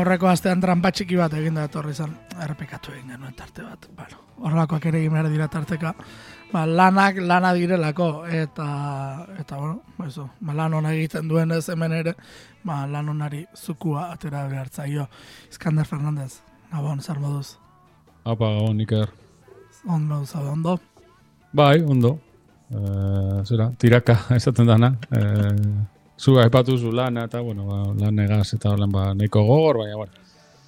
[0.00, 2.12] aurreko astean trampa txiki bat egin da etorri zen
[2.44, 3.86] errepikatu egin genuen tarte bat.
[3.96, 5.94] Bueno, horrelakoak ere egin behar dira tarteka.
[6.50, 8.68] Ba, lanak lana direlako eta
[9.38, 12.14] eta bueno, eso, ba, lan ona egiten duen ez hemen ere,
[12.64, 15.06] ba, lan onari zukua atera behartzaio.
[15.50, 16.40] Iskander Fernandez,
[16.72, 17.54] gabon, zer moduz?
[18.24, 19.14] Apa, gabon, Iker.
[19.86, 20.80] Ondo, zabe, ondo?
[21.52, 22.18] Bai, ondo.
[22.70, 24.94] Eh, zera, tiraka esaten dana.
[25.10, 25.54] Eh,
[26.20, 29.96] zu aipatu zu lana eta, bueno, ba, lan egaz eta horren ba, nahiko gogor, baina,
[29.96, 30.12] bueno,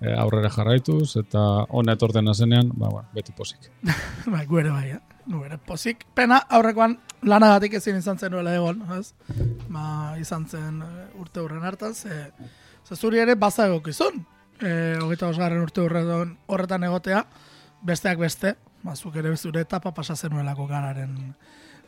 [0.00, 3.68] eh, aurrera jarraituz eta ona etorten azenean, ba, bueno, beti posik.
[4.32, 5.00] bai, guere bai, eh?
[5.26, 6.06] guere posik.
[6.16, 6.96] Pena, aurrekoan
[7.28, 9.12] lanagatik ezin izan zen nuela egon, ez?
[9.68, 9.84] Ba,
[10.20, 12.30] izan zen eh, urte hurren hartan, ze,
[12.88, 14.24] ze zuri ere baza egokizun.
[14.62, 14.72] E,
[15.02, 17.24] hogeita osgarren urte hurretan, horretan egotea,
[17.84, 18.54] besteak beste,
[18.86, 21.16] ba, zuk ere zure etapa pasa zenuelako gararen,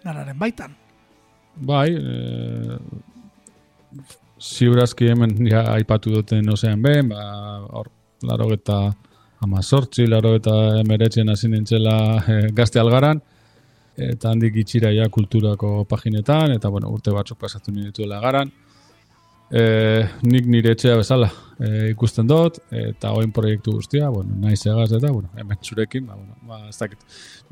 [0.05, 0.75] gararen baitan.
[1.55, 2.79] Bai, eh,
[4.41, 7.23] ziurazki hemen ja aipatu duten ozean ben, ba,
[7.79, 7.91] hor,
[8.23, 8.79] laro eta
[9.45, 13.21] amazortzi, laro eta emeretzen hasi nintzela eh, gazte algaran,
[13.95, 18.51] eta handik itxira ja kulturako paginetan, eta bueno, urte batzuk pasatu nituela garan.
[19.55, 19.63] E,
[20.25, 21.29] nik nire etxea bezala
[21.61, 26.17] e, ikusten dut, eta oin proiektu guztia, bueno, naiz egaz eta, bueno, hemen zurekin, ba,
[26.17, 27.05] bueno, ba, ez dakit.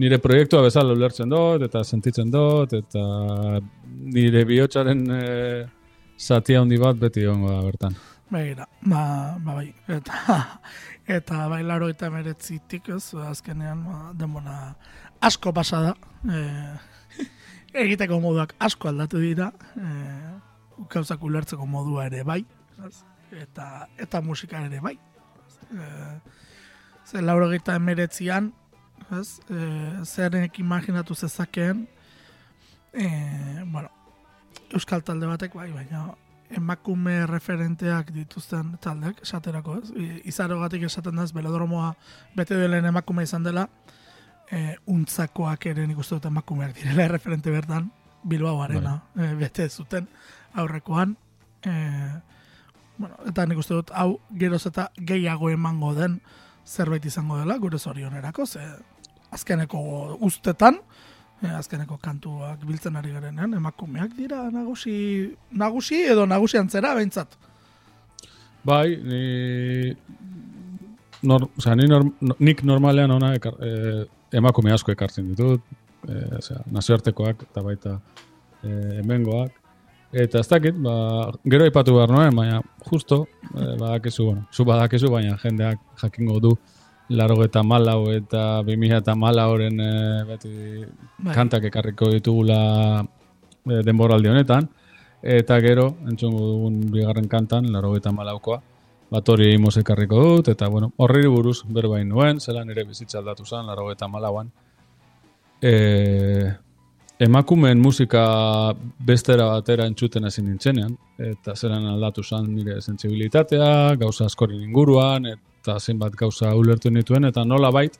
[0.03, 3.05] Nire proiektua bezala ulertzen dut, eta sentitzen dut, eta
[4.17, 5.23] nire bihotzaren e,
[6.23, 7.97] zatia handi bat beti egongo da bertan.
[8.33, 9.03] Begira, ba,
[9.43, 10.37] ba bai, eta,
[11.19, 14.57] eta bai laro eta meretzitik, ez, azkenean, ba, demona
[15.21, 15.93] asko pasa da,
[16.25, 16.41] e,
[17.85, 19.91] egiteko moduak asko aldatu dira, e,
[20.93, 22.41] gauzak ulertzeko modua ere bai,
[22.87, 22.95] ez,
[23.43, 24.97] eta, eta musika ere bai.
[25.69, 25.91] E,
[27.05, 28.53] ze lauro eta emeretzian,
[29.19, 29.67] ez, e,
[30.07, 31.85] zerrenek imaginatu zezakeen,
[32.95, 33.11] e,
[33.67, 33.91] bueno,
[34.75, 36.11] euskal talde batek bai, baina
[36.57, 39.93] emakume referenteak dituzten taldeak, esaterako, ez?
[40.29, 41.93] Izarogatik esaten da ez, belodromoa
[42.37, 43.67] bete delen emakume izan dela,
[44.51, 47.91] e, untzakoak ere nik uste dut emakumeak direla referente bertan,
[48.23, 50.07] Bilbao arena e, bete zuten
[50.55, 51.17] aurrekoan.
[51.65, 51.73] E,
[52.99, 56.21] bueno, eta nik uste dut, hau geroz eta gehiago emango den
[56.67, 58.63] zerbait izango dela, gure zorionerako, ze
[59.33, 59.81] azkeneko
[60.21, 60.79] ustetan,
[61.43, 64.95] e, azkeneko kantuak biltzen ari garenean, emakumeak dira nagusi,
[65.51, 67.37] nagusi edo nagusi antzera behintzat.
[68.65, 69.95] Bai, ni,
[71.27, 72.07] nor, oza, ni nor,
[72.39, 74.05] nik normalean ona ekar, e,
[74.39, 75.65] emakume asko ekartzen ditut,
[76.07, 77.97] e, oza, nazioartekoak eta baita
[78.63, 79.59] e, hemengoak.
[80.13, 80.95] Eta ez dakit, ba,
[81.49, 86.57] gero aipatu behar noen, baina justo, e, badakizu, bueno, zu badakizu, baina jendeak jakingo du,
[87.13, 89.93] laro eta malau eta bimila eta malauren e,
[90.29, 90.53] beti
[91.19, 91.35] Bai.
[91.35, 92.59] kantak ekarriko ditugula
[93.03, 94.69] e, denboraldi honetan.
[95.23, 98.59] Eta gero, entzungo dugun bigarren kantan, laro eta malaukoa,
[99.13, 103.47] bat hori imoz ekarriko dut, eta bueno, horri buruz berbain nuen, zelan ere bizitza aldatu
[103.47, 104.51] zen, laro eta malauan.
[105.63, 105.73] E,
[107.23, 108.25] emakumeen musika
[109.07, 110.97] bestera batera entzuten hasi nintzenean,
[111.31, 117.45] eta zelan aldatu zen nire sensibilitatea, gauza askorin inguruan, eta zenbat gauza ulertu nituen, eta
[117.45, 117.99] nola bait,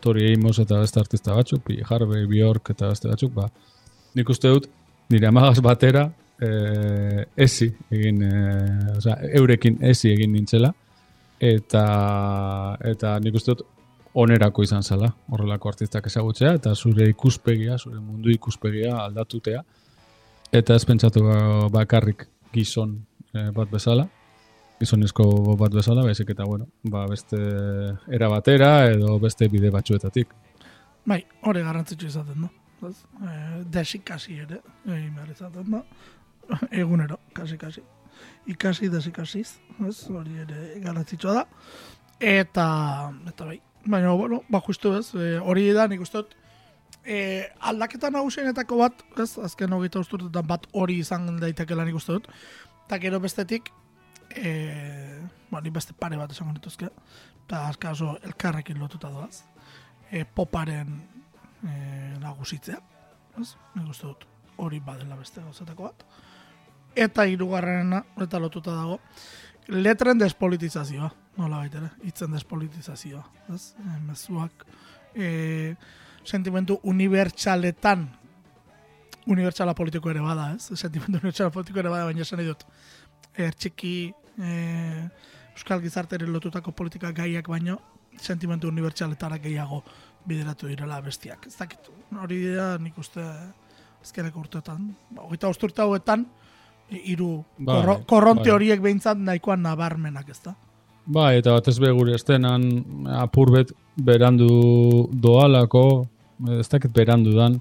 [0.00, 3.48] Tori Amos eta beste artista batzuk, Pi Harvey, Bjork eta beste batzuk, ba,
[4.14, 4.68] nik uste dut,
[5.10, 6.10] nire amagaz batera,
[6.40, 10.72] eh, esi egin, eh, osea, eurekin esi egin nintzela,
[11.40, 11.84] eta,
[12.84, 13.64] eta nik uste dut,
[14.14, 19.64] onerako izan zala, horrelako artistak ezagutzea, eta zure ikuspegia, zure mundu ikuspegia aldatutea,
[20.52, 22.98] eta ez pentsatu ba- bakarrik gizon
[23.34, 24.06] eh, bat bezala,
[24.80, 25.26] gizonezko
[25.60, 27.38] bat bezala, baizik eta, bueno, ba, beste
[28.12, 30.34] era batera edo beste bide batzuetatik.
[31.06, 32.50] Bai, hori garrantzitsu izaten da.
[32.88, 32.96] Ez?
[33.22, 33.34] E,
[33.72, 35.82] desikasi ere, egin behar izaten da.
[36.82, 37.84] Egunero, kasi, kasi.
[38.50, 39.58] Ikasi, desikasiz,
[39.88, 39.98] ez?
[40.10, 41.44] Hori ere garrantzitsua da.
[42.20, 42.66] Eta,
[43.30, 46.34] eta bai, baina, bueno, ba, justu ez, e, hori da, nik uste dut,
[47.04, 47.16] e,
[47.60, 52.30] aldaketa nagusienetako bat, ez, azken hogeita usturtetan bat hori izan daitekela nik uste dut,
[52.86, 53.70] eta gero bestetik,
[54.34, 55.20] e,
[55.50, 56.90] bueno, nik beste pare bat esango nituzke,
[57.44, 59.44] eta azkaso elkarrekin lotuta doaz,
[60.10, 60.94] e, poparen
[61.62, 61.74] e,
[62.20, 62.78] nagusitzea,
[63.40, 64.26] ez, nik uste dut
[64.62, 66.04] hori badela beste gauzatako bat,
[66.94, 69.00] eta hirugarrena eta lotuta dago,
[69.68, 73.22] letren despolitizazioa, nola baitere, hitzen despolitizazioa,
[73.54, 73.62] ez?
[73.78, 74.66] E, mezuak
[75.14, 75.28] e,
[76.24, 78.06] sentimentu unibertsaletan
[79.26, 80.68] unibertsala politiko ere bada, ez?
[80.76, 82.66] Sentimentu unibertsala politiko ere bada, baina esan dut
[83.34, 85.08] ertxiki e,
[85.54, 87.78] Euskal Gizarteren lotutako politika gaiak baino
[88.18, 89.82] sentimentu unibertsaletara gehiago
[90.26, 91.46] bideratu direla bestiak.
[91.46, 91.90] Ez dakit,
[92.22, 93.22] hori da nik uste
[94.04, 96.26] azkeneko urteetan, ba, hogeita usturte hauetan,
[96.90, 98.54] hiru Bai, korro, korronte bai.
[98.56, 100.54] horiek behintzat nahikoan nabarmenak, ez da?
[101.06, 102.64] Ba, eta batez be gure estenan
[103.20, 104.48] apurbet berandu
[105.12, 106.06] doalako,
[106.60, 107.60] ez dakit berandu dan,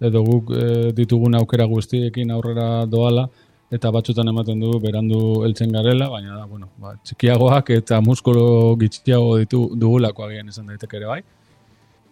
[0.00, 3.28] edo guk e, ditugun aukera guztiekin aurrera doala,
[3.70, 9.36] eta batzutan ematen du berandu heltzen garela, baina da, bueno, ba, txikiagoak eta muskolo gitxiago
[9.40, 11.20] ditu dugulako agian izan daiteke ere bai.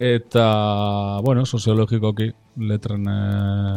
[0.03, 0.45] Eta,
[1.23, 2.27] bueno, soziologikoki
[2.67, 3.19] letren e,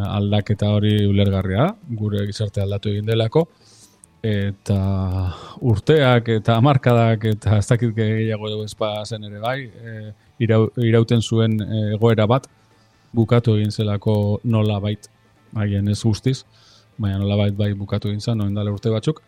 [0.09, 1.69] aldaketa hori ulergarria,
[1.99, 3.45] gure gizarte aldatu egin delako,
[4.25, 4.77] eta
[5.61, 11.61] urteak eta hamarkadak eta ez dakit gehiago edo ezpa zen ere bai, e, irauten zuen
[11.93, 12.49] egoera bat,
[13.13, 15.05] bukatu egin zelako nola bait,
[15.55, 16.41] haien ez guztiz,
[16.97, 19.21] baina nola bait bai bukatu egin zen, noen urte batzuk,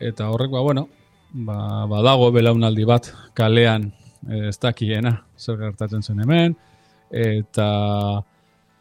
[0.00, 0.88] eta horrek, ba, bueno,
[1.32, 3.90] ba, badago belaunaldi bat kalean
[4.28, 6.56] ez dakiena zer gertatzen zen hemen,
[7.10, 8.22] eta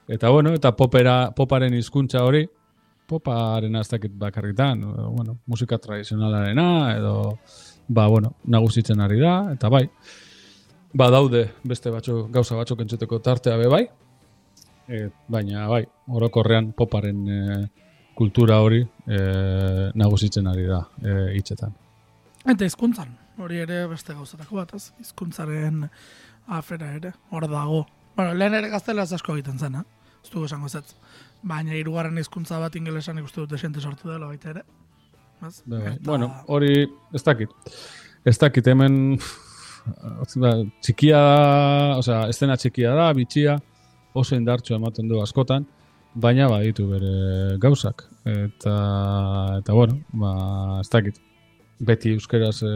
[0.08, 2.46] eta bueno, eta popera, poparen hizkuntza hori,
[3.08, 4.82] poparen ez bakarritan,
[5.16, 7.40] bueno, musika tradizionalarena, edo,
[7.88, 9.88] ba, bueno, nagusitzen ari da, eta bai,
[10.94, 13.88] ba daude beste batzuk gauza batzuk entzuteko tartea be bai,
[14.88, 15.82] E, baina, bai,
[16.16, 17.38] orokorrean poparen e,
[18.18, 19.20] kultura hori e,
[19.98, 21.76] nagusitzen ari da e, hitzetan.
[22.48, 24.90] Eta hizkuntzan hori ere beste gauzatako bat, ez?
[25.04, 25.84] Hizkuntzaren
[26.58, 27.84] afera ere, hor dago.
[28.16, 29.86] Bueno, lehen ere gaztela ez asko egiten zen, eh?
[30.24, 30.96] Ez dugu esango zetz.
[31.48, 34.66] Baina hirugarren hizkuntza bat ingelesan ikustu dute xente sortu dela baita ere.
[35.42, 35.94] Bai, bai.
[36.02, 37.54] Bueno, hori ez dakit.
[38.26, 39.18] Ez dakit hemen
[40.82, 43.58] txikia da, osea, estena txikia da, bitxia,
[44.18, 45.68] oso indartxo ematen du askotan,
[46.18, 48.04] baina baditu bere gauzak.
[48.26, 48.76] Eta,
[49.62, 50.32] eta bueno, ba,
[50.82, 51.20] ez dakit,
[51.80, 52.72] beti euskeraz e,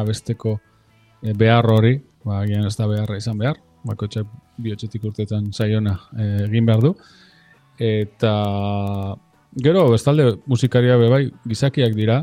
[0.00, 0.56] abesteko
[1.22, 1.94] e, behar hori,
[2.26, 4.24] ba, gian ez da beharra izan behar, bako txai
[4.64, 6.94] biotxetik urtetan zaiona e, egin behar du.
[7.78, 8.34] Eta
[9.64, 12.22] gero, bestalde musikaria bebai gizakiak dira,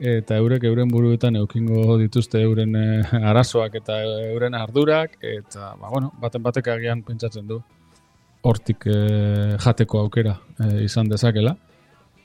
[0.00, 2.86] eta eurek euren buruetan eukingo dituzte euren e,
[3.32, 7.60] arazoak eta euren ardurak, eta, ba, bueno, baten batek agian pentsatzen du
[8.42, 11.54] hortik e, jateko aukera e, izan dezakela,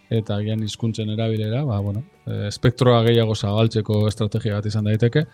[0.10, 5.26] eta agian hizkuntzen erabilera, ba, bueno, e, espektroa gehiago zabaltzeko estrategia bat izan daiteke,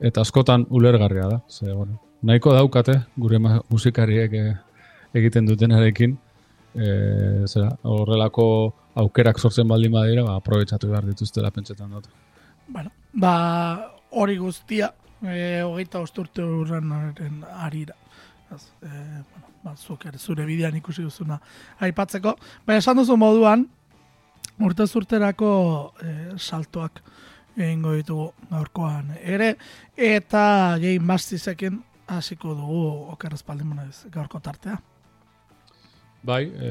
[0.00, 4.34] eta askotan ulergarria da, ze, bueno, nahiko daukate gure musikariek
[5.16, 6.16] egiten dutenarekin,
[6.74, 6.88] e,
[7.48, 8.46] zera, horrelako
[8.98, 12.08] aukerak sortzen baldin badira, ba, aprobetsatu behar dituztela pentsetan dut.
[12.68, 13.34] Bueno, ba,
[14.10, 14.92] hori guztia,
[15.22, 16.92] e, hogeita osturte urren
[17.58, 17.96] arira.
[18.50, 21.38] Az, e, bueno, ba, zuker, zure bidean ikusi duzuna
[21.80, 22.34] aipatzeko.
[22.66, 23.66] Ba, esan duzu moduan,
[24.64, 25.50] urte zurterako
[26.02, 27.02] e, saltoak
[27.58, 29.54] egingo ditugu gaurkoan ere,
[29.96, 30.42] eta
[30.78, 32.84] gehi mastizekin hasiko dugu
[33.14, 33.74] okeraz baldin
[34.14, 34.78] gaurko tartea.
[36.22, 36.70] Bai, e,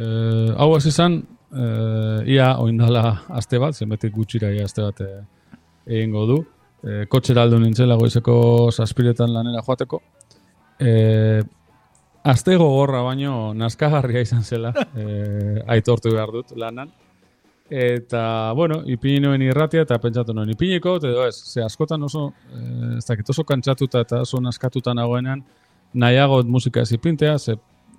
[0.57, 5.22] hau ez izan, uh, ia oindala aste bat, zenbetik gutxira ia aste bat eh,
[5.88, 6.38] egingo du.
[6.84, 8.36] E, kotxera aldo nintzen lagoizeko
[8.72, 10.01] saspiretan lanera joateko.
[10.80, 10.92] E,
[12.27, 16.91] aste gogorra baino naskagarria izan zela, e, aitortu behar dut lanan.
[17.68, 22.29] Eta, bueno, ipini noen irratia eta pentsatu noen ipiniko, edo ez, ze askotan oso,
[22.96, 25.41] ez dakit oso kantxatuta eta oso naskatuta nagoenean,
[25.93, 27.57] nahiago musika ez ipintea, ze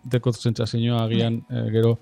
[0.09, 1.99] dekot zentzazioa agian e, gero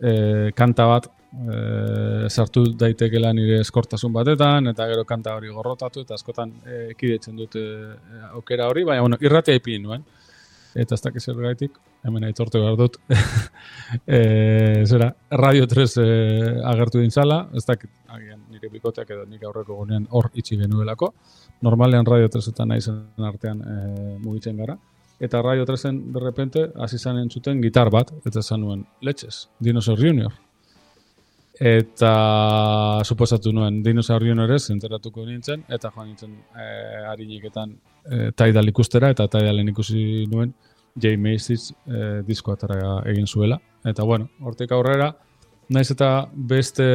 [0.00, 0.12] e,
[0.56, 6.52] kanta bat e, sartu daitekela nire eskortasun batetan, eta gero kanta hori gorrotatu, eta askotan
[6.66, 7.66] e, ekidetzen dut e,
[8.34, 10.04] aukera hori, baina bueno, irratia ipin nuen.
[10.76, 12.98] Eta ez dakiz gaitik, hemen aitortu behar dut,
[14.16, 14.18] e,
[14.84, 16.08] zera, Radio 3 e,
[16.72, 21.12] agertu dintzala, ez dakit, agian nire bikoteak edo nire aurreko gunean hor itxi genuelako,
[21.64, 23.78] normalean Radio 3 eta naizen artean e,
[24.20, 24.76] mugitzen gara,
[25.18, 29.98] eta Radio 3en de repente hasi zan entzuten gitar bat, eta zan nuen, letxez, Dinosaur
[29.98, 30.32] Junior.
[31.56, 36.66] Eta suposatu nuen Dinosaur Junior ez, enteratuko nintzen, eta joan nintzen e,
[37.08, 37.78] hariniketan
[38.10, 40.54] e, Tidal ikustera, eta Tidalen ikusi nuen
[40.96, 41.16] J.
[41.20, 43.58] Macy's e, disko atara egin zuela.
[43.86, 45.12] Eta bueno, hortik aurrera,
[45.68, 46.86] naiz eta beste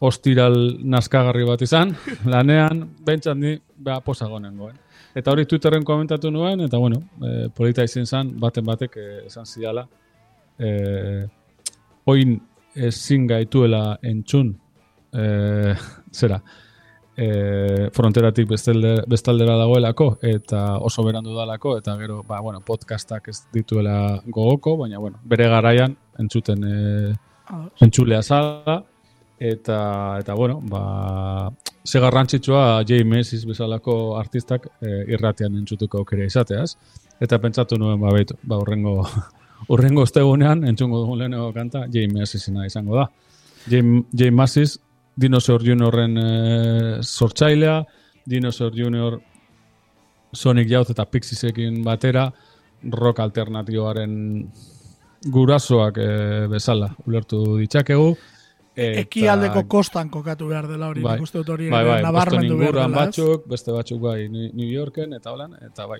[0.00, 1.92] ostiral naskagarri bat izan,
[2.32, 4.78] lanean, bentsan ni, beha posagonen goen.
[5.16, 9.46] Eta hori Twitterren komentatu nuen, eta bueno, e, polita izin zen, baten batek e, esan
[9.46, 9.84] zidala,
[10.58, 10.70] e,
[12.08, 12.38] oin
[12.74, 14.54] ezin gaituela entzun,
[15.12, 15.24] e,
[16.14, 16.40] zera,
[17.20, 24.20] e, fronteratik bestaldera dagoelako, eta oso berandu dalako, eta gero, ba, bueno, podcastak ez dituela
[24.26, 27.12] gogoko, baina, bueno, bere garaian entzuten e,
[27.84, 28.80] entzulea zala,
[29.40, 29.80] eta,
[30.20, 31.50] eta bueno, ba,
[31.84, 33.04] ze garrantzitsua J.
[33.04, 36.74] Macy's bezalako artistak e, irratian entzutuko aukera izateaz.
[37.20, 39.00] Eta pentsatu nuen, ba, behitu, ba, urrengo,
[39.72, 42.08] urrengo ostegunean, entzungo dugun leheneko kanta, J.
[42.14, 43.10] Macy'sina izango da.
[43.68, 43.84] J.
[44.16, 44.30] J.
[45.20, 47.84] Dinosaur horren e, sortzailea,
[48.26, 49.20] Dinosaur Junior,
[50.32, 52.30] Sonic Youth eta Pixiesekin batera,
[52.90, 54.12] rock alternatiboaren
[55.28, 56.10] gurasoak e,
[56.48, 58.14] bezala ulertu ditzakegu.
[58.70, 59.00] Eta...
[59.02, 62.96] Ekialdeko kostan kokatu behar dela hori, bai, dut hori bai, bai, nabarmendu behar dela, ez?
[63.00, 65.98] batzuk, beste batzuk bai New Yorken eta holan, eta bai.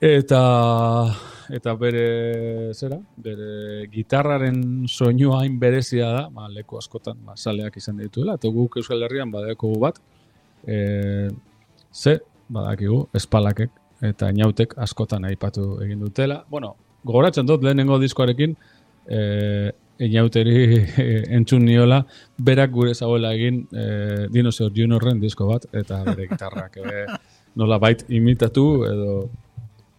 [0.00, 0.40] Eta
[1.56, 8.00] eta bere zera, bere gitarraren soinua hain berezia da, ba, leku askotan ba, saleak izan
[8.02, 10.00] dituela, eta guk Euskal Herrian badeko bat,
[10.66, 11.28] e,
[11.92, 12.18] ze,
[12.50, 13.76] badakigu, espalakek
[14.10, 16.40] eta inautek askotan aipatu egin dutela.
[16.50, 18.56] Bueno, gogoratzen dut lehenengo diskoarekin,
[19.08, 19.20] e,
[20.00, 20.56] inauteri
[21.36, 22.00] entzun niola,
[22.38, 23.84] berak gure zagoela egin e,
[24.32, 27.04] Dinosaur Juniorren disko bat, eta bere gitarrak e,
[27.60, 29.14] nola bait imitatu edo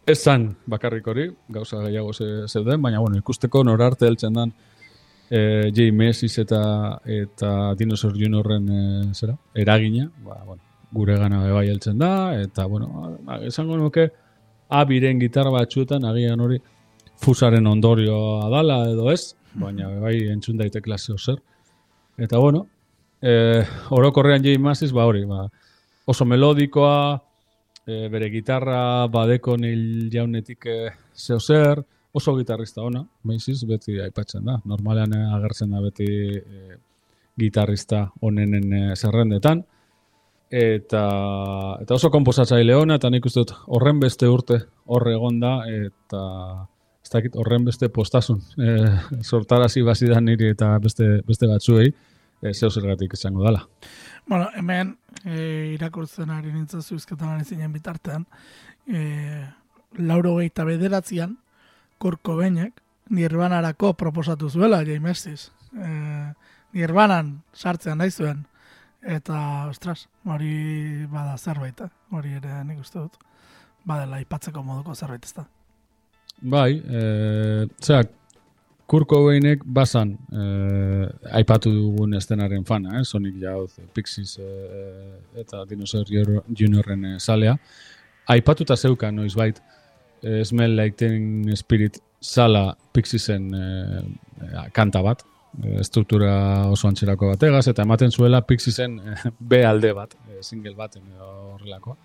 [0.05, 4.53] esan bakarrik hori, gauza gehiago ze- zeuden, baina bueno, ikusteko norarte heltzen dan
[5.29, 5.91] e, J.
[5.93, 8.81] Messis eta eta Dinosaur Juniorren e,
[9.13, 14.09] zera, eragina, ba, bueno, gure gana bai heltzen da, eta bueno, ba, esango nuke
[14.69, 16.59] abiren gitarra batzuetan agian hori
[17.21, 21.37] fusaren ondorioa dala edo ez, baina bai entzun daitekela zeo zer.
[22.17, 22.65] Eta bueno,
[23.21, 24.57] eh, orokorrean J.
[24.59, 25.45] Massis, ba hori, ba,
[26.05, 27.21] oso melodikoa,
[27.91, 30.77] e, bere gitarra badeko nil jaunetik e,
[31.15, 31.83] zeo zer,
[32.13, 34.57] oso gitarrista ona, Macy's beti aipatzen da.
[34.67, 36.07] Normalean eh, agertzen da beti
[36.37, 36.79] e,
[37.39, 39.63] gitarrista onenen e, zerrendetan.
[40.51, 41.01] Eta,
[41.79, 44.57] eta oso komposatzaile ona, eta nik uste dut horren beste urte
[44.91, 46.23] horre egon da, eta
[47.01, 48.73] ez dakit horren beste postasun e,
[49.23, 51.87] sortarazi bazidan niri eta beste, beste batzuei,
[52.41, 53.63] e, zeo zergatik izango dala.
[54.31, 54.93] Bueno, hemen
[55.25, 58.21] e, irakurtzen ari nintzen zuizketan ari zinen bitartean,
[58.87, 59.01] e,
[59.99, 61.33] lauro gehieta bederatzean,
[61.99, 62.79] Kurko Benek,
[63.11, 65.49] Nirvanarako proposatu zuela, Jaimestiz.
[65.75, 65.89] E,
[66.71, 68.45] Nirvanan sartzean nahi zuen.
[69.03, 70.55] Eta, ostras, hori
[71.11, 71.91] bada zerbait, eh?
[72.15, 73.19] hori ere nik uste dut.
[73.83, 75.43] Badela, ipatzeko moduko zerbait ez da.
[76.55, 77.03] Bai, e,
[77.83, 78.07] zera,
[78.91, 80.45] Kurt Cobainek basan e,
[81.39, 83.05] aipatu dugun estenaren fana, eh?
[83.07, 84.49] Sonic Youth, Pixies e,
[85.39, 87.53] eta Dinosaur Junior- Juniorren e, salea.
[88.35, 89.63] Aipatuta zeukan noiz bait,
[90.19, 93.63] e, Smell Like Teen Spirit sala Pixiesen e,
[94.43, 95.23] e, kanta bat,
[95.55, 100.75] e, estruktura oso antxerako bategaz, eta ematen zuela Pixiesen e, B alde bat, e, single
[100.75, 101.95] baten edo horrelakoa.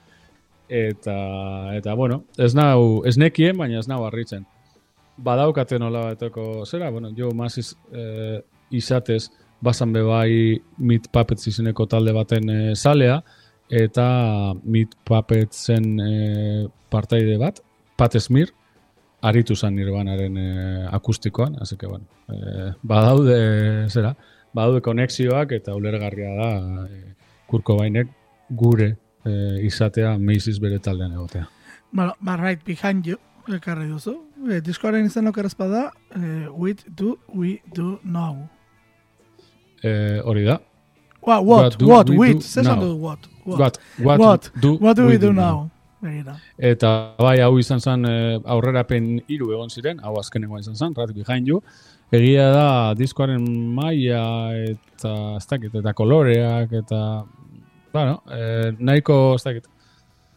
[0.68, 1.16] Eta,
[1.74, 4.46] eta bueno, ez nau, ez nekien, baina ez nau harritzen
[5.16, 9.30] badaukate nola bateko zera, bueno, jo masiz eh, izatez
[9.60, 13.22] basan bebai Meat Puppets izeneko talde baten eh, salea,
[13.70, 14.06] eta
[14.64, 17.60] Meat Puppetsen eh, partaide bat,
[17.96, 18.52] Pat Smir,
[19.26, 24.14] aritu zan nirbanaren eh, akustikoan, así que bueno, eh, badaude, zera,
[24.52, 26.50] badaude konexioak eta ulergarria da
[26.86, 27.14] eh,
[27.46, 28.12] Kurko Bainek
[28.50, 31.48] gure eh, izatea Macy's bere taldean egotea.
[31.92, 33.18] Bueno, ba, right behind you,
[33.48, 34.25] ekarri duzu.
[34.36, 38.48] E, diskoaren izan okeraz bada, e, What do we do now?
[39.82, 40.58] Eh, hori da.
[41.22, 42.80] What, what, What do what, we do now?
[42.80, 43.18] du what?
[43.44, 44.50] What, What, what, What?
[44.60, 45.70] do, what do we do now?
[46.02, 46.36] Begira.
[46.58, 48.04] Eta bai, hau izan zen
[48.44, 51.62] aurrerapen hiru egon ziren, hau azkenengoa izan zen, Right Behind You.
[52.14, 53.42] Egia da diskoaren
[53.74, 57.00] maila eta ez dakit, eta koloreak eta
[57.92, 59.66] bueno, eh, nahiko ez dakit,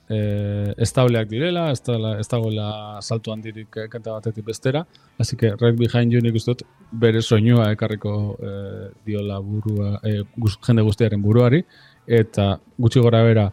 [0.10, 2.70] eh, estableak direla, ez, da, ez dagoela
[3.02, 4.86] saltu handirik eh, kanta batetik bestera,
[5.20, 10.24] así que Right Behind You nik uste dut bere soinua ekarriko eh, diola burua, eh,
[10.38, 11.64] guz, jende guztiaren buruari,
[12.08, 13.48] eta gutxi gora bera,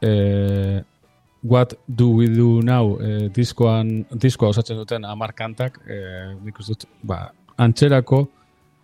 [0.00, 0.82] eh,
[1.44, 6.88] What Do We Do Now eh, diskoan, diskoa osatzen duten amar kantak, eh, nik dut,
[7.04, 7.26] ba,
[7.60, 8.22] antxerako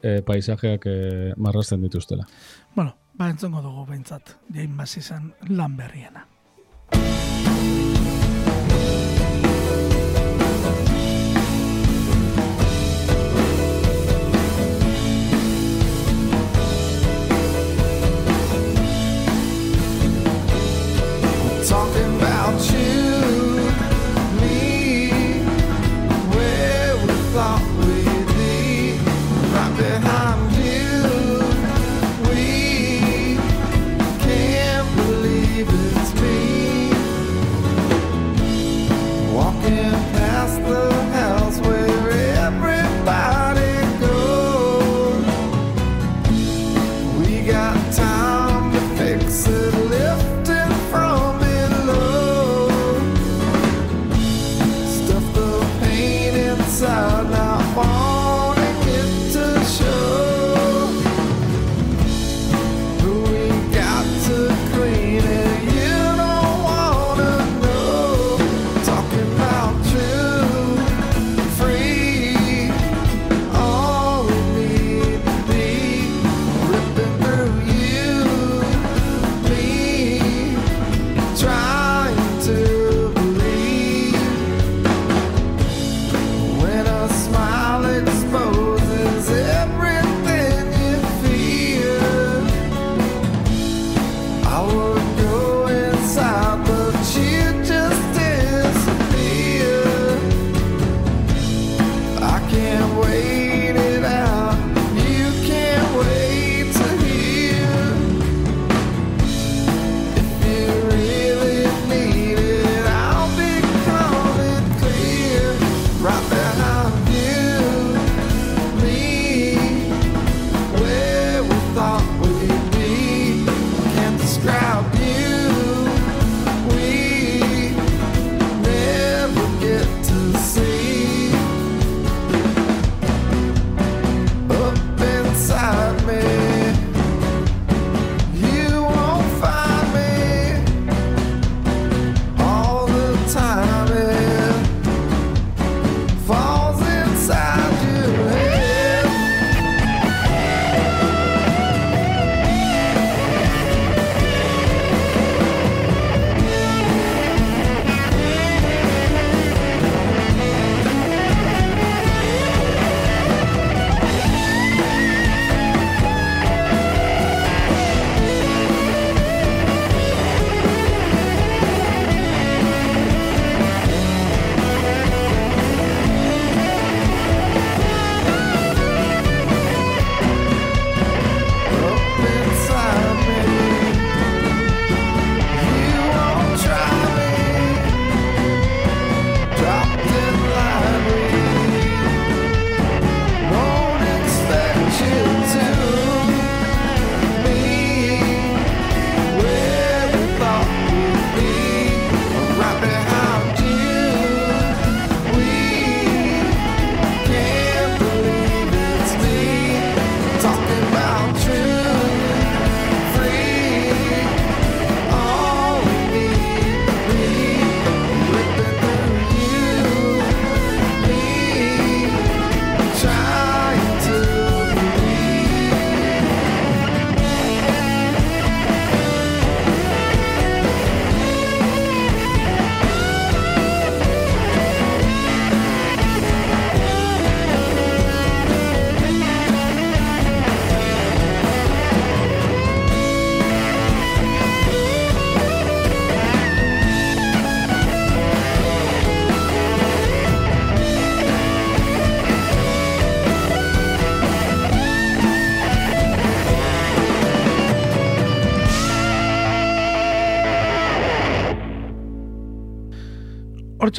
[0.03, 2.27] eh, paisajeak eh, marrazten dituztela.
[2.75, 6.27] Bueno, ba entzongo dugu behintzat, James Massisen lan berriena.
[6.93, 7.20] you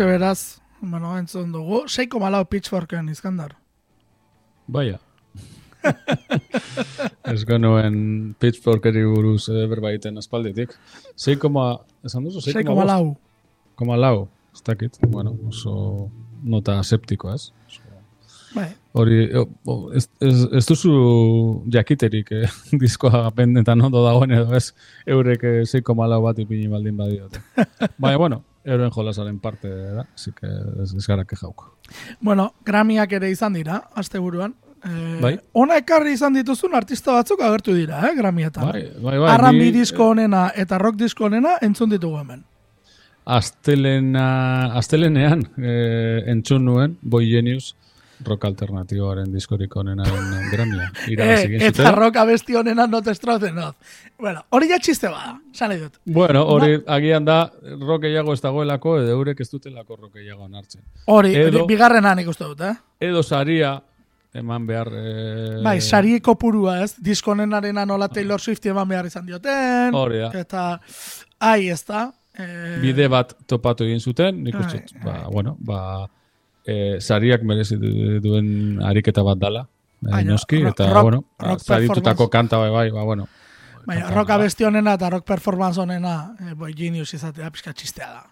[0.01, 3.51] Hortxe beraz, bueno, entzun dugu, 6,4 pitchforken izkandar.
[4.65, 4.97] Baia.
[7.31, 10.73] Ez genuen pitchforkeri buruz eh, berbaiten aspalditik.
[11.13, 11.37] 6,
[12.09, 12.41] esan duzu?
[12.41, 12.65] 6,4?
[12.65, 13.13] 6,4.
[13.77, 16.09] Koma lau, ez dakit, bueno, oso
[16.41, 17.51] nota septiko, ez?
[18.55, 20.95] Bai, Hori, o- ez, ez, ez duzu
[21.71, 22.47] jakiterik eh,
[22.81, 24.71] diskoa pendetan ondo dagoen edo ez,
[25.05, 27.45] eurek eh, 6,lau bat ipini baldin badiote.
[28.01, 30.49] Baina, bueno, euren jolasaren parte da, que
[30.83, 31.71] ez, ez gara kejauko.
[32.19, 34.55] Bueno, Grammyak ere izan dira, asteburuan.
[34.83, 35.35] Eh, Bai.
[35.53, 38.71] Ona ekarri izan dituzun artista batzuk agertu dira, eh, Grammyetan.
[38.71, 39.35] Bai, bai, bai.
[39.37, 42.43] R&B ni, disko onena eta rock disko onena entzun ditugu hemen.
[43.25, 47.75] Astelena, astelenean eh, entzun nuen Boy Genius
[48.25, 50.87] rock alternatiboaren diskorik onenaren Grammya.
[51.09, 53.73] Irabazi egin Eh, eta rock abesti onena not estrozen oz.
[54.19, 55.99] Bueno, hori ja txiste bada, nahi dut.
[56.05, 60.81] Bueno, hori agian da rock gehiago ez dagoelako edo eurek ez dutelako rock gehiago hartzen.
[61.07, 62.73] Hori, Edo- bigarrena nik uste dut, eh?
[62.99, 63.81] Edo saria
[64.33, 64.87] eman behar...
[64.95, 69.93] Eh, Bai, sari kopurua ez, diskonenarena nola Taylor Swift eman behar izan dioten.
[69.93, 70.31] Hori da.
[70.39, 70.79] Eta,
[71.39, 72.11] ai, ez da.
[72.39, 76.07] Eh, bide bat topatu egin zuten, nik uste, ba, bueno, ba,
[76.65, 79.67] e, sariak merezi du- duen ariketa bat dala,
[80.01, 83.27] e, noski, ro- eta, rock- bueno, ba, rock saritutako performance- kanta bai, bai, ba, bueno.
[83.85, 88.23] Baina, rock abesti onena eta rock performance onena, eh, boy, genius izatea, pixka txistea da.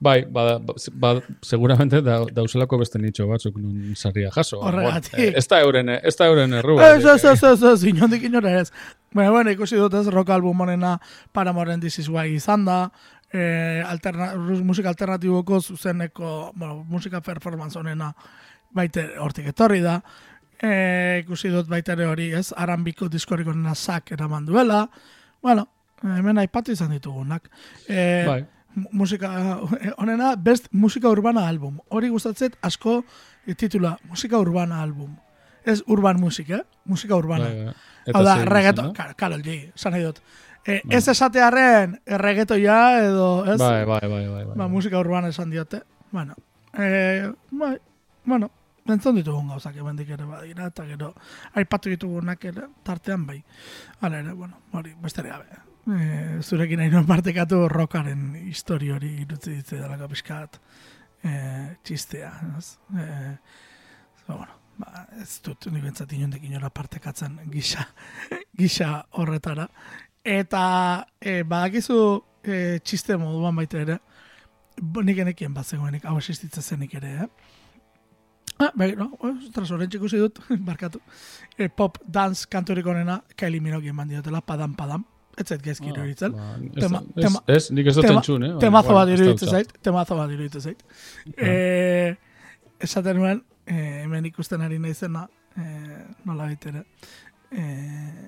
[0.00, 1.08] Bai, ba, ba, ba,
[1.42, 4.60] seguramente da, dauzelako beste nitxo batzuk nun saria jaso.
[4.62, 5.18] Horregatik.
[5.18, 6.92] Eh, ez da euren, ez da euren errua.
[6.94, 8.70] Ez, ez, ez, ez, ez, inondik inora ez.
[9.12, 11.00] Baina, bueno, ikusi dut ez, rock album honena
[11.32, 12.92] Paramoren This Is Why izan da,
[13.32, 18.12] eh, alterna, musika alternatiboko zuzeneko, bueno, musika performance honena
[18.70, 20.02] baite hortik etorri da,
[20.62, 24.88] eh, ikusi dut baita ere hori, ez, arambiko diskorik honena sak eraman duela,
[25.42, 25.68] bueno,
[26.02, 27.48] hemen aipatu izan ditugunak.
[27.88, 28.40] Eh, Bai.
[28.74, 29.30] mu- musika
[30.00, 31.80] honena best musika urbana album.
[31.88, 33.04] Hori gustatzet asko
[33.56, 35.16] titula musika urbana album.
[35.64, 36.60] Ez urban musik, eh?
[36.84, 37.44] Musika urbana.
[37.44, 37.74] Bai, bai.
[38.14, 40.20] Hau da, reggaeton, kar- Karol G, nahi dut.
[40.68, 43.56] Eh, Ez esatearren reggaetoia edo, ez?
[43.60, 44.56] Bai, bai, bai, bai, bai.
[44.56, 45.80] Ba, musika urbana esan diote.
[46.12, 46.34] Bueno,
[46.76, 47.78] eh, bai,
[48.24, 48.50] bueno,
[48.92, 51.14] entzun ditugun gauzak emendik ere badira, eta gero,
[51.56, 53.38] aipatu ditugunak ere, tartean bai.
[54.00, 55.64] Hala ere, bueno, hori, besterik gabe.
[55.88, 60.58] E, zurekin nahi nuen partekatu rockaren histori hori irutzi ditze dalako pixkat
[61.24, 61.32] e,
[61.82, 62.32] txistea.
[62.58, 62.74] Ez?
[62.92, 63.06] E,
[64.26, 67.86] ba, bueno, ba, ez dut nik bentsat inondik inora partekatzen gisa,
[68.60, 69.68] gisa horretara.
[70.28, 70.62] Eta
[71.20, 71.98] e, badakizu
[72.44, 73.98] e, txiste moduan baita ere,
[75.02, 77.28] nik enekien bat zegoenik, hau existitzen zenik ere, eh?
[78.58, 81.00] Ah, bai, no, ostras, orain ikusi dut, barkatu.
[81.56, 85.04] E, pop dance kanturik onena, Kylie Minogue eman diotela, padam, padam.
[85.38, 86.32] Ez zait gaizki Ah, iruditzen.
[86.34, 86.46] ba,
[86.82, 88.54] Tema- ez- tema- Ez, nik ez dut entzun, eh?
[88.58, 90.82] Temazo bat iruditzen zait, temazo bat iruditzen zait.
[91.36, 92.16] Eh,
[92.82, 96.82] esaten nuen, eh, hemen ikusten ari naizena, eh, nola baitere,
[97.52, 98.26] eh,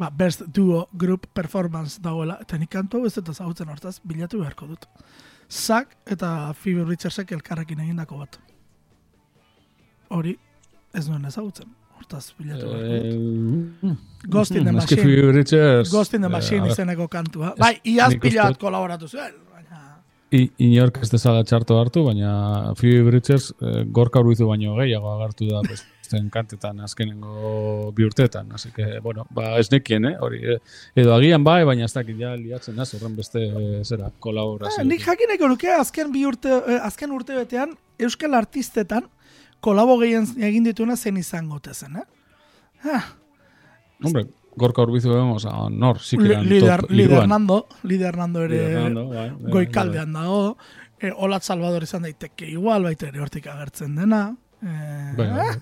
[0.00, 4.40] ba, best duo group performance dagoela, eta nik kantu hau ez dut ezagutzen hortaz, bilatu
[4.40, 4.86] beharko dut.
[5.50, 8.38] Zack eta Phoebe Richardsek elkarrekin egindako bat.
[10.16, 10.36] Hori,
[10.96, 11.68] ez nuen ezagutzen.
[11.98, 13.90] Hortaz, bilatu beharko dut.
[13.90, 13.94] Eh,
[14.30, 15.02] Ghost in the Machine.
[15.02, 17.54] Phoebe Richards, Ghost in the eh, Machine ver, izeneko kantua.
[17.60, 19.36] Bai, iaz pila bat kolaboratu zuen.
[19.52, 19.84] Baina...
[20.32, 25.50] I- inork ez dezala txarto hartu, baina Phoebe Bridgers eh, gorka urbizu baino gehiago agartu
[25.50, 25.64] da
[26.10, 28.50] besten kantetan azkenengo bi urteetan.
[28.52, 30.16] Así que, bueno, ba, ez nekien, eh?
[30.20, 30.58] Hori, eh,
[30.96, 34.80] edo agian bai, baina ez dakit ja liatzen naz, horren beste, eh, zera, kolaborazio.
[34.82, 39.06] Ah, nik jakineko nuke azken bi urte, eh, azken urte betean euskal artistetan
[39.60, 42.04] kolabo gehien egin dituna zen izango zen, eh?
[42.84, 43.04] Ah,
[44.02, 44.24] Hombre,
[44.56, 47.20] gorka urbizu vemos a nor, sikiran lider, top lider iruan.
[47.22, 50.56] Hernando, lider Hernando ere Lider Hernando, bai, goikaldean dago,
[50.98, 54.34] e, Olat Salvador izan daiteke igual, baita ere hortik agertzen dena.
[54.62, 54.72] E,
[55.16, 55.58] Bai, bai,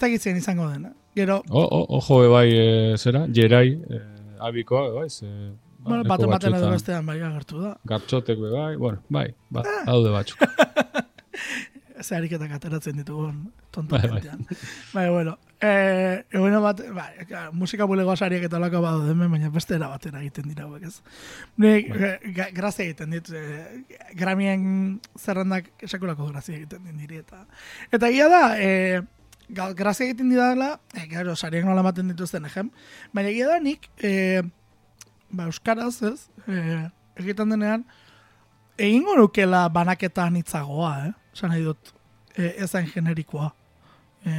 [0.00, 0.14] bai.
[0.14, 0.92] ez dakitzen izango dena.
[1.16, 4.02] Gero, ojo bai, eh, zera, Jerai, eh,
[4.40, 7.76] abikoa, bai, ze, ba, bueno, leku bat ematen edo bestean bai agertu da.
[7.84, 9.84] Gartxotek be bai, bueno, bai, ba, Ah.
[9.86, 10.38] daude batzuk.
[12.00, 14.20] Ze hariketak ateratzen ditugun tonto Bai, bai.
[14.20, 14.46] jentean.
[14.94, 15.36] Bai, bueno.
[15.60, 20.20] Eh, egunen bat, bai, musika bulegoa sariak eta lako badu hemen, baina beste era batera
[20.20, 21.00] egiten dira hauek, ez.
[21.58, 22.52] Nik, Bai.
[22.54, 23.82] grazia egiten dit, eh,
[24.14, 27.42] gramien zerrendak esakulako grazia egiten din diri, eta
[27.90, 29.02] eta egia da, eh,
[29.48, 32.70] grazia egiten didala, eh, gero, sariak nola ematen dituzten egen,
[33.12, 34.42] baina egia da nik, eh,
[35.30, 37.84] ba, euskaraz, ez, eh, egiten denean,
[38.78, 41.12] egingo nukela banaketa anitzagoa, eh?
[41.34, 41.92] Esan nahi dut,
[42.36, 43.50] e, ezain generikoa.
[44.26, 44.32] E,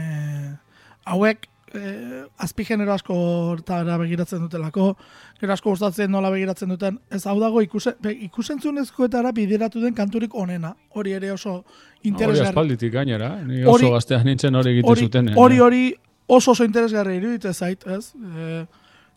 [1.06, 3.14] hauek eh, azpigenero asko
[3.52, 4.96] hortara begiratzen dutelako,
[5.40, 10.36] gero asko gustatzen nola begiratzen duten, ez hau dago ikuse, be, ikusentzunezkoetara bideratu den kanturik
[10.36, 12.48] onena, hori ere oso Hori interesgarri.
[12.50, 15.30] aspalditik gainera, ni Hori- oso gaztean nintzen hori egite hori, zuten.
[15.30, 15.34] eh.
[15.38, 15.84] hori, hori
[16.28, 18.14] oso oso interesgarri iruditzen zait, ez?
[18.16, 18.66] E,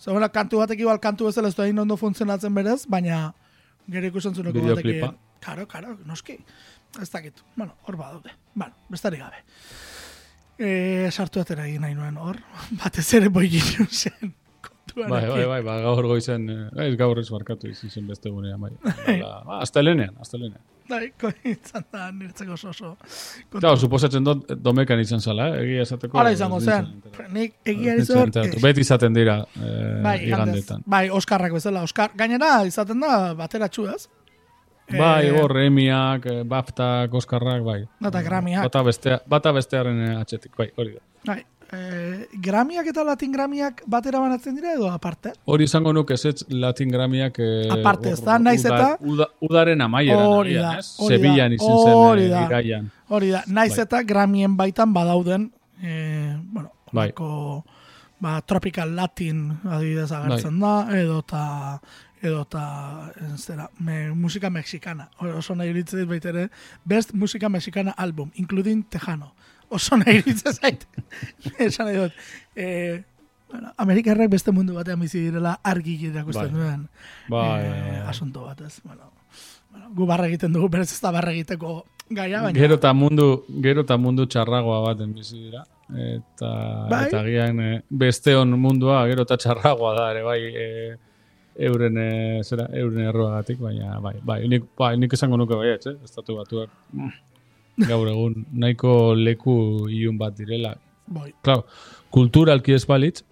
[0.03, 3.33] Zagoela, kantu batek igual kantu bezala ez da ondo funtzionatzen berez, baina
[3.89, 5.13] gero ikusentzuneko batekin.
[5.41, 6.39] Karo, karo, noski.
[7.01, 7.35] Ez dakit.
[7.57, 8.31] Bueno, hor badaude.
[8.55, 9.37] Bueno, bestarik gabe.
[10.59, 12.39] E, sartu atera egin nahi nuen hor.
[12.83, 13.49] Batez ere boi
[13.91, 14.35] zen.
[14.93, 16.43] Bai, bai, bai, ba, gaur goizen,
[16.77, 18.73] eh, gaur ez barkatu izen beste gunean, bai.
[19.07, 20.61] Hala, ba, astelenean, astelenean.
[20.91, 22.91] Bai, ko- izan da niretzako oso oso.
[23.49, 25.63] kontu- Claro, suposatzen dut domekan izan zala, eh?
[25.65, 26.19] egia esateko.
[26.21, 26.91] Hala izango zen.
[27.33, 28.61] Nik egia izan, enteratu.
[28.61, 30.85] Beti izaten dira eh, Bai, igandetan.
[30.85, 31.87] Bai, Oskarrak bezala.
[31.89, 34.11] Oskar, gainera izaten da bateratxu, ez?
[34.99, 37.85] Bai, Eh, hor, Emiak, eh, Baftak, Oskarrak, bai.
[38.01, 38.63] Bata Grammyak.
[38.65, 41.01] Bata, bestea, bata bestearen eh, atzetik, bai, hori da.
[41.25, 45.33] Bai, eh, Gramiak eta Latin Gramiak batera banatzen dira edo aparte?
[45.45, 47.39] Hori izango nuke ez Latin Gramiak...
[47.39, 48.39] Eh, Aparte, hor, ezta?
[48.39, 50.97] Naiz eta- Uda, udaren amaieran, Hori da, ez?
[50.99, 52.43] hori da, izen hori da.
[52.43, 52.91] eh, iraian.
[53.09, 53.83] Hori da, naiz Bai.
[53.85, 55.53] eta Gramien baitan badauden,
[55.83, 57.09] eh, bueno, Bai.
[57.09, 57.65] olako,
[58.21, 60.85] ba, Tropical Latin adibidez agertzen Bai.
[60.87, 61.81] da, edo ta,
[62.23, 65.09] edo ta, ez zera, me, musika mexicana.
[65.19, 66.49] Hori Oso nahi iritzen dit baita ere,
[66.85, 69.33] best musika mexicana album, including Tejano.
[69.69, 70.87] Oso nahi iritzen zait.
[71.59, 72.21] Esan nahi dut.
[72.55, 73.03] Eh,
[73.51, 76.53] bueno, Amerikarrak beste mundu batean bizi direla argi irakusten Bai.
[76.55, 76.87] duen
[77.29, 78.09] Bai, eh, bai, bai.
[78.15, 78.79] asunto bat ez.
[78.85, 79.11] Bueno,
[79.71, 82.59] bueno, gu barra egiten dugu, berez ez da barra egiteko gaia, baina...
[82.59, 85.65] Gero eta mundu, gero eta mundu txarragoa baten bizi dira.
[85.93, 86.51] Eta,
[86.89, 87.07] Bai.
[87.09, 90.93] eta gian eh, besteon mundua gero eta txarragoa da ere, bai, eh,
[91.57, 95.97] euren, eh, zera, euren erroagatik, baina, bai, bai, nik, bai, nik esango nuke bai, eh,
[96.05, 96.71] estatu batuak.
[96.93, 97.13] mm,
[97.89, 100.75] Gaur egun, nahiko leku ilun bat direla.
[101.07, 101.33] Bai.
[101.43, 101.65] Claro,
[102.11, 103.23] kulturalki ez balitz,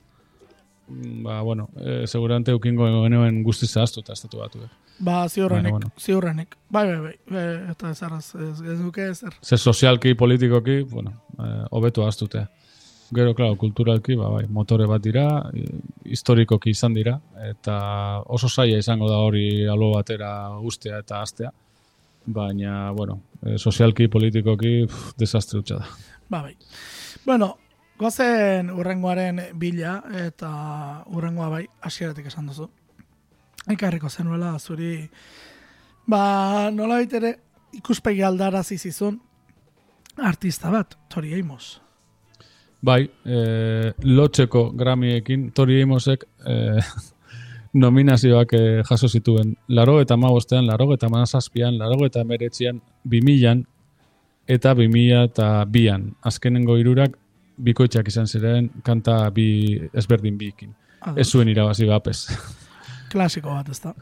[0.88, 4.58] mm, ba, bueno, eh, seguramente ukingo genuen guztiz zahaztuta estatu batu.
[4.98, 5.92] Ba, ziurrenik, Baina, bueno.
[5.98, 6.56] ziurrenik.
[6.68, 9.32] Bai, bai, bai, e, eta ez arraz, ez, ez duke ezer.
[9.42, 12.50] Ze sozialki, politikoki, bueno, eh, hobeto aztutea.
[13.10, 15.24] Gero, claro, kulturalki, ba, bai, motore bat dira,
[16.06, 17.78] historikoki izan dira, eta
[18.30, 20.30] oso zaila izango da hori alo batera
[20.62, 21.50] ustea eta astea.
[22.26, 25.90] Baina, bueno, eh, sozialki, politikoki, pff, desastre hutsa da.
[26.28, 26.54] Ba, bai.
[27.26, 27.56] Bueno,
[27.98, 30.52] gozen urrengoaren bila, eta
[31.10, 32.70] urrengoa bai, hasieratik esan duzu.
[33.74, 35.08] Ekarriko zenuela, zuri,
[36.06, 37.34] ba, nola ere
[37.74, 39.18] ikuspegi aldarazi zizun
[40.16, 41.80] artista bat, Tori Amos.
[42.82, 46.80] Bai, eh, lotxeko Grammyekin, Tori Amosek eh,
[47.82, 49.54] nominazioak eh, jaso zituen.
[49.68, 53.66] Laro eta magostean, laro eta mazazpian, laro eta meretzian, bimilan
[54.50, 56.08] eta bimila eta bian.
[56.26, 57.18] Azkenengo irurak
[57.60, 60.74] bikoitzak izan ziren kanta bi ezberdin bikin.
[61.00, 61.20] Ados.
[61.20, 62.24] Ez zuen irabazi bapez.
[63.12, 63.94] Klasiko bat, ez da.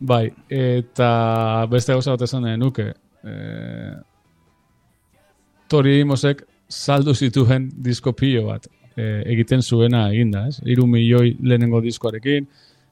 [0.00, 2.92] bai, eta beste gauza bat esan nuke.
[3.24, 3.94] Eh,
[5.68, 10.60] Tori Amosek saldu zituen disko pilo bat eh, egiten zuena eginda, ez?
[10.64, 12.46] Iru milioi lehenengo diskoarekin,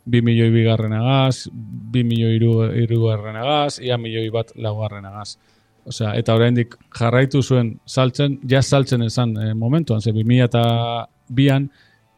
[0.05, 2.53] bi milioi bigarrenagaz, bi milioi iru,
[2.85, 5.37] irugarrenagaz, ia milioi bat laugarrenagaz.
[5.87, 10.63] Osea, eta oraindik jarraitu zuen saltzen, ja saltzen esan eh, momentuan, ze 2000 eta
[11.29, 11.71] bian,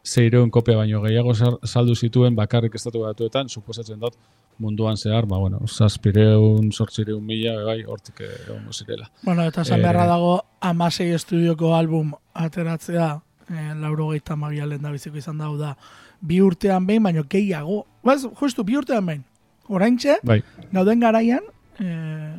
[0.05, 1.33] zeireun kopia baino gehiago
[1.65, 4.17] saldu zituen bakarrik estatu batuetan, suposatzen dut
[4.57, 9.09] munduan zehar, ba, bueno, zazpireun, sortzireun mila, bai, hortik eh, egongo zirela.
[9.23, 14.91] Bueno, eta esan Eh, beharra dago amasei estudioko album ateratzea, eh, lauro gehieta mabialen da
[14.91, 15.75] biziko izan dau da,
[16.21, 17.85] bi urtean behin, baino gehiago.
[18.03, 19.23] Baz, justu, bi urtean behin.
[19.67, 20.41] Oraintxe, Bai,
[20.71, 21.41] gauden garaian,
[21.79, 22.35] eh,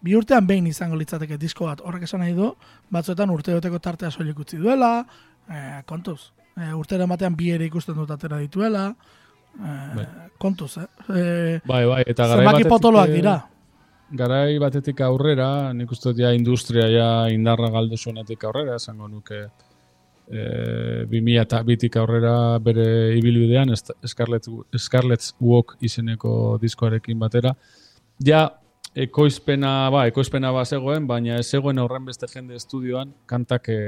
[0.00, 1.80] bi urtean behin izango litzateke disko bat.
[1.80, 2.54] Horrek esan nahi du,
[2.90, 5.06] batzuetan urtebeteko tartea soilik utzi duela,
[5.48, 6.32] eh, kontuz.
[6.56, 9.21] Eh, urtero batean bi ere ikusten dut atera dituela, eh,
[9.58, 10.06] Bai.
[10.38, 10.86] kontuz, eh?
[11.14, 13.34] eh bai, bai, eta garai batetik, potoloak eh, dira.
[14.12, 19.44] Garai batetik aurrera, nik uste dut ja industria ja indarra galdu zuenetik aurrera, esango nuke
[20.32, 22.86] e, 2000 eta bitik aurrera bere
[23.18, 27.54] ibilbidean Scarlet, Scarlet's Walk izeneko diskoarekin batera.
[28.24, 28.48] Ja,
[28.94, 33.80] ekoizpena, ba, ekoizpena ba zegoen, baina ez zegoen horren beste jende estudioan kantak e,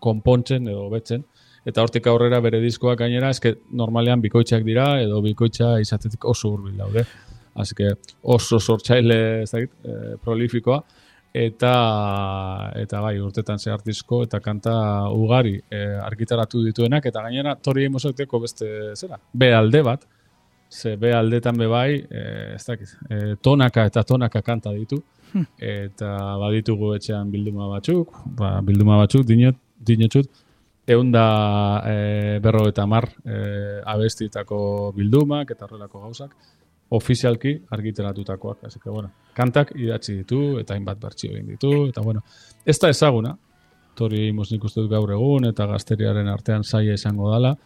[0.00, 1.24] konpontzen edo betzen.
[1.66, 6.76] Eta hortik aurrera bere diskoak gainera, eske normalean bikoitzak dira edo bikoitza izatetik oso hurbil
[6.78, 7.02] daude.
[7.56, 7.88] Así que
[8.22, 10.82] oso sortzaile, ez dakit, eh, prolifikoa.
[11.36, 11.72] Eta
[12.80, 14.76] eta bai, urtetan zehar disko eta kanta
[15.12, 17.08] ugari eh, argitaratu dituenak.
[17.10, 20.06] Eta gainera Tori Amosek beste zera, B alde bat.
[20.70, 25.02] Ze B aldetan be bai, eh, ez dakit, eh, tonaka eta tonaka kanta ditu.
[25.58, 30.28] Eta baditugu etxean bilduma batzuk, ba, bilduma batzuk dinot, dinotxut,
[30.86, 36.36] eunda e, berro eta mar e, abestitako bildumak eta horrelako gauzak,
[36.88, 38.64] ofizialki argiteratutakoak.
[38.64, 42.22] Así que, bueno, kantak idatzi ditu eta hainbat bertsio egin ditu, eta bueno,
[42.64, 43.34] ez da ezaguna,
[43.96, 47.56] tori nik uste dut gaur egun, eta gazteriaren artean zaila izango dala,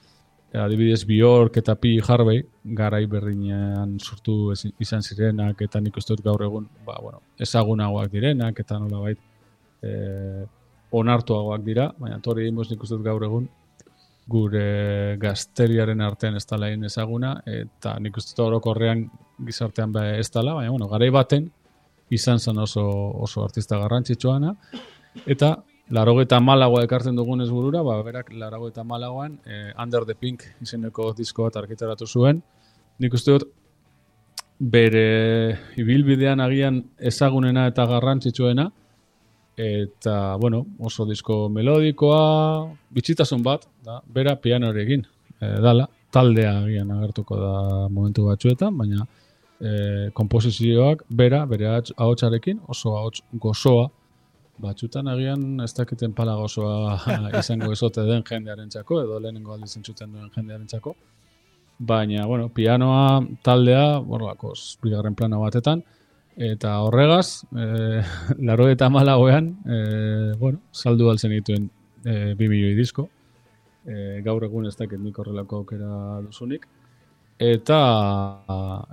[0.59, 2.00] adibidez Bjork eta P.
[2.02, 8.11] Harvey garai berdinean sortu izan zirenak eta nik uste dut gaur egun ba, bueno, ezagunagoak
[8.11, 9.18] direnak eta nolabait
[9.83, 10.46] e,
[10.90, 13.48] onartuagoak dira, baina tori imos nik uste gaur egun
[14.31, 19.09] gure gazteriaren artean ez dala hain ezaguna eta nik uste orokorrean
[19.46, 21.50] gizartean be ez dala, baina bueno, garai baten
[22.11, 22.85] izan zen oso,
[23.26, 24.55] oso artista garrantzitsuana
[25.26, 25.57] eta
[25.90, 31.48] Larogeta malagoa ekartzen dugunez burura, ba, berak larogeta malagoan eh, Under the Pink izeneko disko
[31.48, 32.38] bat argitaratu zuen.
[33.03, 33.48] Nik uste dut
[34.61, 36.79] bere ibilbidean agian
[37.11, 38.68] ezagunena eta garrantzitsuena,
[39.56, 45.04] eta, bueno, oso disko melodikoa, bitxitasun bat, da, bera pianorekin,
[45.40, 47.52] e, dala, taldea agian agertuko da
[47.88, 49.06] momentu batzuetan, baina
[49.60, 53.90] e, komposizioak bera, bere ahots- ahotsarekin, oso ahots gozoa,
[54.60, 56.98] batzutan agian ez dakiten pala gozoa
[57.40, 60.94] izango ezote den jendearentzako edo lehenengo aldiz entzuten duen jendearentzako.
[61.80, 65.80] Baina, bueno, pianoa taldea, borlako, bigarren plana batetan,
[66.40, 68.03] eta horregaz, e,
[68.40, 69.79] laro eta malagoean, e,
[70.40, 71.70] bueno, saldu altzen dituen
[72.05, 73.09] e, bi milioi disko.
[73.85, 76.66] E, gaur egun ez dakit nik horrelako aukera duzunik.
[77.40, 77.76] Eta,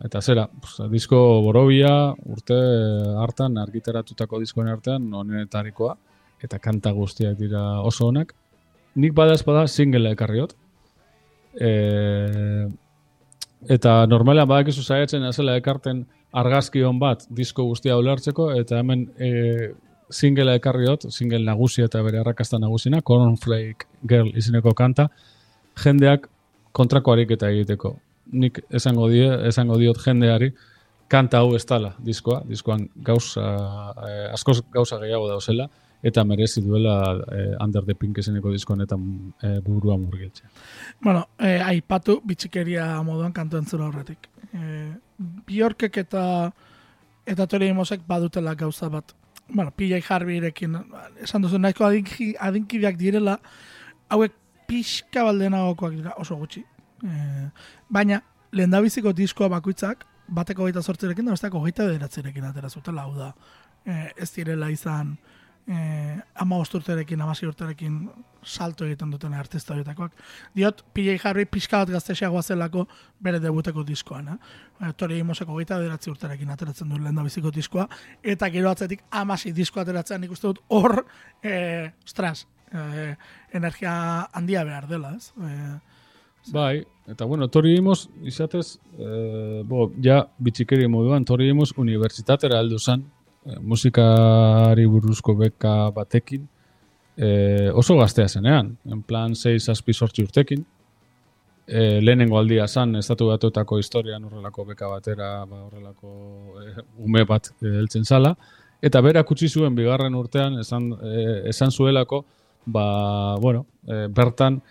[0.08, 2.56] eta zera, pues, disko borobia urte
[3.20, 5.98] hartan argitaratutako diskoen artean onenetarikoa,
[6.44, 8.32] eta kanta guztiak dira oso onak.
[8.96, 10.56] Nik bada ez bada singlea ekarriot.
[11.60, 11.72] E,
[13.66, 16.06] eta normalean badakizu saiatzen azela ekarten
[16.38, 19.72] argazki on bat disko guztia ulertzeko, eta hemen e,
[20.10, 25.08] singlea ekarriot, single nagusia eta bere arrakasta nagusina, Cornflake Girl izeneko kanta,
[25.84, 26.28] jendeak
[26.78, 27.96] kontrako ariketa egiteko.
[28.38, 30.52] Nik esango die, esango diot jendeari
[31.08, 33.44] kanta hau ez dala diskoa, diskoan gauza,
[34.04, 35.70] eh, askoz gauza gehiago dauzela,
[36.04, 36.98] eta merezi duela
[37.32, 40.50] eh, Under the Pink izeneko disko honetan eh, burua murgiltzea.
[41.04, 44.30] Bueno, eh, aipatu bitxikeria moduan kantu entzula horretik.
[44.54, 44.94] Eh,
[45.48, 46.52] Bjorkek eta
[47.28, 49.14] eta Tori Mosek badutela gauza bat.
[49.50, 50.76] Bueno, PJ Harveyrekin,
[51.24, 53.38] esan duzu nahiko adinki, adinkideak direla,
[54.12, 54.34] hauek
[54.68, 56.64] pixka baldenagokoak dira, oso gutxi.
[57.04, 57.48] Eh,
[57.90, 58.20] baina,
[58.52, 63.32] lehendabiziko diskoa bakoitzak, bateko gaita sortzerekin da, besteko gaita bederatzerekin atera zutela, hau da.
[63.88, 65.16] Eh, ez direla izan
[65.68, 68.10] eh, ama urterekin, amasi urterekin
[68.44, 70.14] salto egiten duten artista horietakoak.
[70.56, 72.88] Diot, PJ Harvey pixka bat gaztexeagoa zelako
[73.24, 74.28] bere debuteko diskoan.
[74.28, 74.38] Eh?
[74.82, 77.88] Eh, Tori Imoseko gaita bederatzi urterekin ateratzen duen lehen biziko diskoa,
[78.24, 81.06] eta gero atzetik amasi disko ateratzen nik dut hor,
[81.44, 83.16] eh, ostras, eh,
[83.54, 85.34] energia handia behar dela, ez?
[85.42, 85.78] Eh,
[86.54, 92.80] Bai, eta bueno, tori imos, izatez, eh, bo, ja, bitxikeri moduan, tori imos unibertsitatera heldu
[92.80, 93.17] zen, eh,
[93.62, 96.48] musikari buruzko beka batekin,
[97.18, 100.66] eh, oso gaztea zenean, en plan 6 zazpi sortzi urtekin,
[101.68, 106.14] eh, lehenengo aldia zan, estatu batuetako historian horrelako beka batera, ba, horrelako
[106.64, 108.36] eh, ume bat heltzen zala,
[108.82, 112.24] eta berak utzi zuen bigarren urtean esan, eh, esan zuelako,
[112.66, 114.62] ba, bueno, eh, bertan,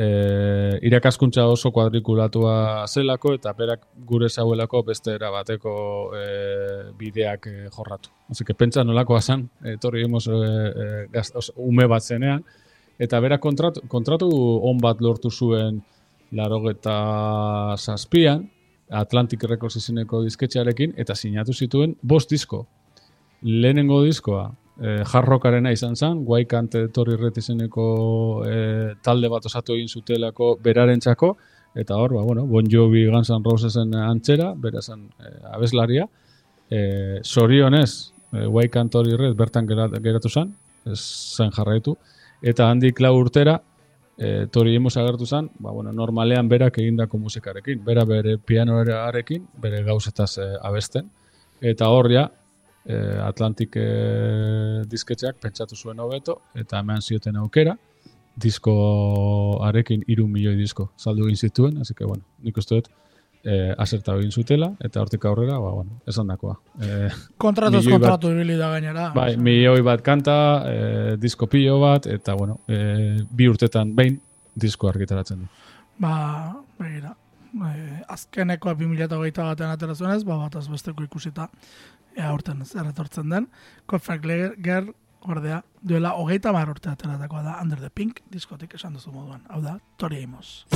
[0.00, 5.72] e, irakaskuntza oso kuadrikulatua zelako eta berak gure zauelako beste era bateko
[6.16, 6.24] e,
[6.98, 8.12] bideak e, jorratu.
[8.30, 10.38] Así que pentsa nolakoa zan, etorri hemos e,
[11.12, 11.24] e,
[11.56, 12.44] ume bat zenean,
[12.98, 14.30] eta berak kontratu, kontratu
[14.70, 15.82] on bat lortu zuen
[16.32, 18.48] larogeta zazpian,
[18.90, 22.64] Atlantic Records izeneko disketxearekin, eta sinatu zituen bost disko.
[23.42, 24.48] Lehenengo diskoa,
[24.80, 27.86] eh, jarrokarena izan zen, guaikante torri Red izeneko
[28.48, 31.34] eh, talde bat osatu egin zutelako berarentzako,
[31.74, 36.08] eta hor, ba, bueno, Bon Jovi Guns N' Rosesen antzera, bera zen eh, abeslaria,
[36.70, 40.54] eh, sorionez, eh, guaikante torri Red bertan gerat, geratu zen,
[40.94, 41.96] zen jarraitu,
[42.42, 43.60] eta handik lau urtera,
[44.20, 49.82] e, tori hemos agertu zen, ba, bueno, normalean berak egindako musikarekin, bera bere pianoarekin, bere
[49.84, 51.08] gauzetaz e, abesten,
[51.60, 52.26] eta hor ja,
[52.84, 53.86] e, Atlantic e,
[54.90, 57.76] disketxeak pentsatu zuen hobeto, eta eman zioten aukera,
[58.40, 62.90] diskoarekin iru milioi disko saldu egin zituen, así que, bueno, nik uste dut,
[63.44, 66.56] e, aserta egin zutela, eta hortik aurrera, ba, bueno, esan dakoa.
[66.80, 67.08] E,
[67.40, 69.10] kontratuz kontratu ibili da gainera.
[69.16, 74.20] Bai, milioi bat kanta, e, disko pilo bat, eta bueno, e, bi urtetan behin
[74.60, 75.50] disko argitaratzen du.
[76.00, 76.14] Ba,
[76.78, 77.14] begira.
[77.50, 77.70] E,
[78.14, 81.48] azkenekoa 2008 batean atera zuenez, ba, bat besteko ikusita
[82.16, 83.48] ea urten zer etortzen den.
[83.86, 84.24] Kofrak
[84.62, 89.42] Ger ordea, duela hogeita mar urte ateratakoa da Under the Pink diskotik esan duzu moduan.
[89.48, 90.66] Hau da, Tori Amos.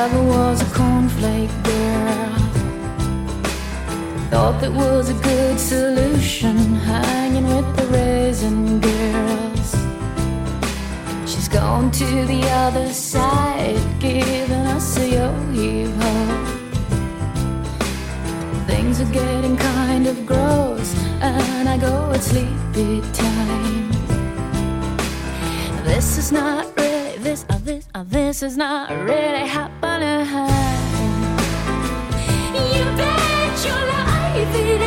[0.00, 2.34] Never was a cornflake girl.
[4.30, 6.56] Thought that was a good solution,
[6.86, 9.70] hanging with the raisin girls.
[11.28, 16.14] She's gone to the other side, giving us a yo heave ho.
[18.68, 23.90] Things are getting kind of gross, and I go at sleepy time.
[25.82, 26.67] This is not
[27.42, 27.56] this.
[27.56, 27.88] Uh, this.
[27.94, 30.26] Uh, this is not really happening.
[32.54, 34.77] You bet your life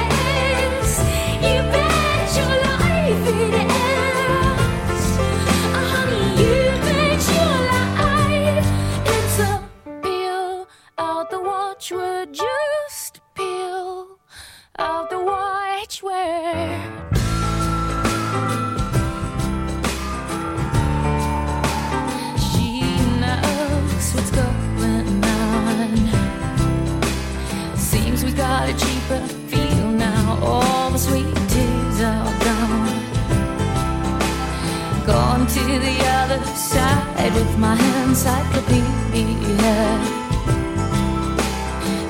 [37.21, 39.75] side with my encyclopedia.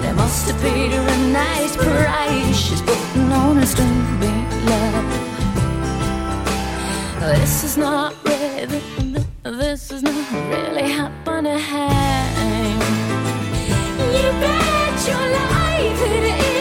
[0.01, 2.57] They must have paid her a nice price.
[2.57, 4.19] She's putting on a string
[4.69, 5.05] love.
[7.19, 8.81] This is not really,
[9.43, 11.59] this is not really happening.
[14.15, 16.23] You bet your life it
[16.55, 16.60] is.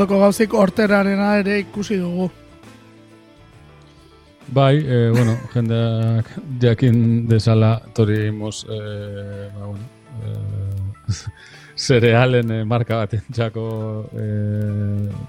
[0.00, 2.30] Munduko gauzik horterarena ere ikusi dugu.
[4.48, 6.30] Bai, e, bueno, jendeak
[6.62, 8.78] jakin desala tori imos, e,
[9.58, 9.84] ba, bueno,
[10.24, 11.12] e,
[11.86, 13.66] zerealen e, marka bat entzako
[14.16, 14.24] e,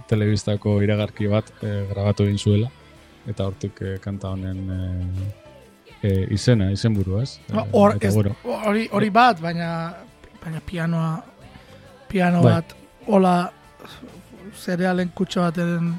[0.07, 2.71] telebistako iragarki bat e, grabatu egin zuela,
[3.27, 4.81] eta hortik e, kanta honen e,
[5.99, 7.41] e, izena, izenburua, ez?
[7.51, 8.35] Ba, Hor, eta, ez,
[8.71, 9.71] hori, hori bat, baina,
[10.39, 11.17] baina pianoa,
[12.07, 12.61] piano Bai.
[12.61, 12.77] bat,
[13.11, 13.41] hola
[14.57, 15.93] zerealen kutxo bateren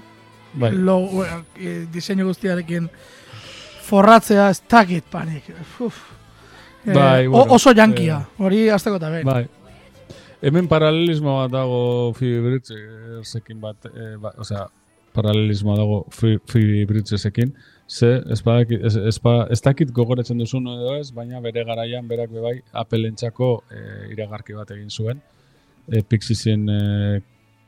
[0.55, 2.89] bai, logo, eh, diseinu guztiarekin
[3.83, 5.45] forratzea ez dakit panik.
[5.81, 5.99] Uf.
[6.87, 9.25] Eh, Bai, o- bueno, oso jankia, eh, hori azteko eta behin.
[9.27, 9.47] Bai.
[10.43, 12.59] Hemen paralelismo bat dago Phoebe
[13.61, 14.67] bat, e, ba, osea,
[15.15, 17.55] paralelismo dago Phoebe- Bridgesekin,
[17.87, 22.09] ze ez, badaki- ez, ez, ba- ez dakit gogoratzen duzun edo ez, baina bere garaian
[22.09, 25.21] berak bebai apelentzako e, iragarki bat egin zuen,
[25.89, 27.23] e, Pixiesien e,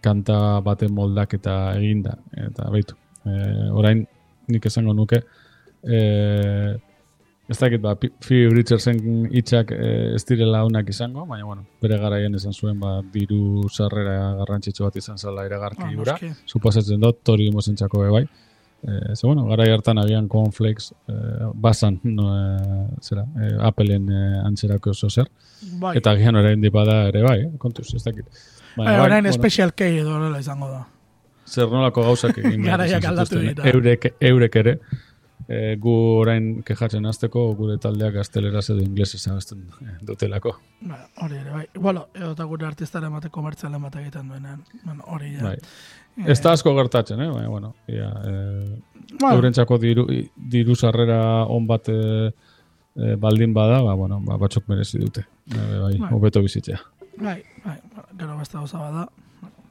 [0.04, 2.98] kanta baten moldaketa eginda, eta baitu.
[3.24, 3.38] E,
[3.72, 4.04] orain
[4.52, 5.22] nik esango nuke,
[5.82, 6.00] e,
[7.44, 7.92] Ez dakit, ba,
[8.24, 8.96] Phoebe Richardson
[9.36, 14.30] hitzak eh, ez direla onak izango, baina, bueno, bere garaian esan zuen, ba, diru sarrera
[14.38, 16.14] garrantzitsu bat izan zela iragarki hura.
[16.14, 16.30] noski.
[16.48, 18.24] Suposatzen dut, tori mozentzako bai.
[18.84, 24.40] Eh, ze, bueno, garai hartan agian cornflakes eh, basan, no, eh, zera, eh, Appleen eh,
[24.44, 25.28] antzerako oso zer.
[25.80, 25.98] Bai.
[26.00, 28.24] Eta agian orain bada ere bai, eh, kontuz, ez dakit.
[28.76, 30.86] Baina, Bai, orain bueno, Special K edo horrela izango da.
[31.46, 33.66] zer nolako gauzak egin Garaiak izan aldatu dira.
[33.70, 34.78] Eurek, eurek ere,
[35.48, 40.54] e, gu orain kejatzen hasteko gure taldeak gazteleraz edo inglesez abesten eh, dutelako.
[40.88, 41.66] Ba, hori ere, bai.
[41.76, 44.64] Bueno, edo eta gure artistaren bate komertzialen bat egiten duenean.
[44.84, 45.50] Bueno, hori ja.
[45.50, 45.58] Bai.
[46.30, 47.28] Ez da asko gertatzen, eh?
[47.28, 48.80] Baina, bueno, ia, e,
[49.20, 50.06] Bueno, eurentzako diru,
[50.50, 52.30] diru sarrera on bat e,
[52.96, 55.26] e, baldin bada, ba, bueno, ba, batzuk merezi dute.
[55.50, 56.10] E, bai, Bai.
[56.14, 56.78] hobeto bizitzea.
[57.16, 59.08] Bai, bai, bueno, gero beste gauza bada,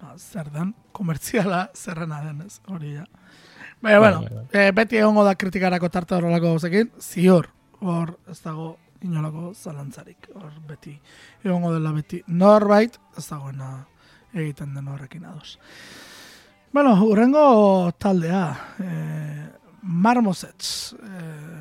[0.02, 3.06] ba, zer den, komertziala zerrena denez, hori ja.
[3.84, 7.50] Baina, Bai, bueno, bai, eh, beti egongo da kritikarako tarte horrelako gauzekin, ziur,
[7.82, 10.94] hor ez dago inolako zalantzarik, hor beti
[11.44, 13.74] egongo dela beti norbait, ez dagoena
[14.34, 15.58] egiten den horrekin ados.
[16.74, 18.46] Bueno, urrengo taldea,
[18.80, 19.50] eh,
[19.84, 21.60] Marmosets, eh,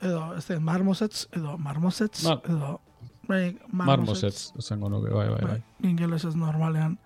[0.00, 2.80] edo, ez da, Marmosets, edo Marmosets, Mar- edo,
[3.28, 5.56] bai, Marmosets, esango nuke, bai, bai, bai.
[5.56, 6.98] Bai, ingelesez normalean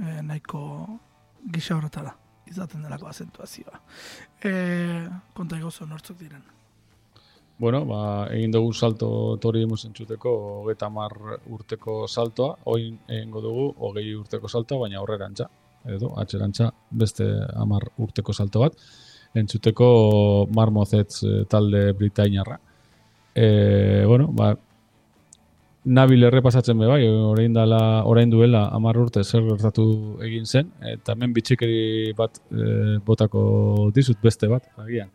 [0.00, 0.60] eh, nahiko
[1.52, 2.14] gisa horretara
[2.50, 3.80] izaten delako azentuazioa.
[4.44, 6.42] Eh, konta egozo nortzuk diren.
[7.58, 9.08] Bueno, ba, egin dugu salto
[9.40, 10.30] tori entzuteko
[10.62, 11.12] hogeita mar
[11.46, 15.46] urteko saltoa, oin egingo dugu hogei urteko saltoa, baina aurrerantza,
[15.86, 18.74] edo atxerantza beste hamar urteko salto bat,
[19.34, 22.58] entzuteko Marmozets eh, talde britainarra.
[23.34, 24.52] E, bueno, ba,
[25.84, 27.78] nabil errepasatzen be bai, orain dala,
[28.08, 29.84] orain duela hamar urte zer gertatu
[30.24, 35.10] egin zen, eta hemen bitxikeri bat e, botako dizut beste bat, agian.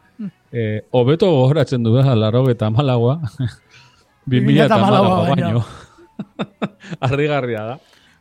[0.54, 3.20] E, hobeto gogoratzen du da, laro eta malagoa,
[4.30, 5.48] 2000 eta 2014 malagoa baino.
[5.48, 5.64] baino.
[7.10, 7.80] Arrigarria da.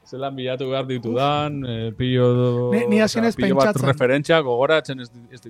[0.09, 5.11] Zelan bilatu behar ditudan, e, pillo, Ni- ni hasien ez pillo bat referentzia gogoratzen ez,
[5.31, 5.43] ez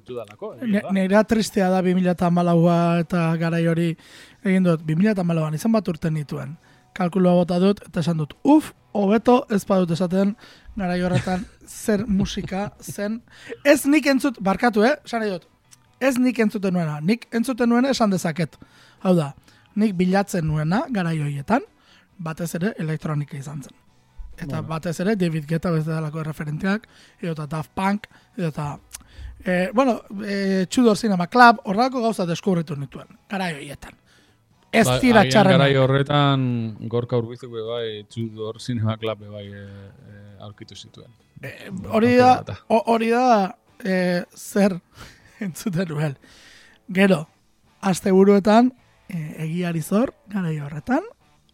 [0.66, 0.90] Ne, da.
[0.90, 3.92] Neira tristea da 2008 eta garai hori
[4.42, 6.56] egin dut 2008an izan bat urten nituen.
[6.98, 10.34] Kalkulua bota dut eta esan dut, uf, hobeto ez badut esaten
[10.78, 13.20] garai horretan zer musika zen.
[13.64, 14.96] Ez nik entzut, barkatu, eh?
[15.06, 15.46] Esan dut,
[16.00, 18.58] ez nik entzuten nuena, nik entzuten nuena esan dezaket.
[19.06, 19.32] Hau da,
[19.78, 21.66] nik bilatzen nuena garai horietan,
[22.18, 23.76] batez ere elektronika izan zen.
[24.38, 26.86] Eta batez ere David Guetta beste dalako referenteak,
[27.22, 28.76] eta Daft Punk, eta
[29.44, 33.94] Eh, bueno, eh, Tudor Cinema Club, horrelako gauza deskubritu nituen, garai horietan.
[34.72, 35.60] Ez Ba, dira agian txarrenak.
[35.60, 36.42] Garai horretan
[36.92, 41.10] gorka urbizuk be bai, Tudor Cinema Club bai e, e, aurkitu zituen.
[41.42, 42.32] Eh, hori da,
[42.68, 43.28] hori da
[43.84, 44.76] eh, zer
[45.46, 46.18] entzuten nuen.
[46.92, 47.22] Gero,
[47.80, 48.72] aste buruetan,
[49.08, 51.06] eh, egiari zor, garai horretan,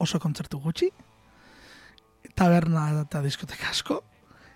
[0.03, 0.91] oso kontzertu gutxi,
[2.35, 4.01] taberna eta diskoteka asko,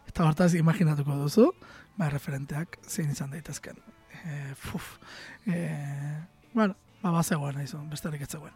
[0.09, 1.52] eta hortaz imaginatuko duzu,
[1.98, 3.78] ba, referenteak zein izan daitezken.
[4.24, 4.96] Eh, fuf,
[5.46, 6.18] eh,
[6.54, 8.53] bueno, ba, bazegoen izan, besterik ez zegoen.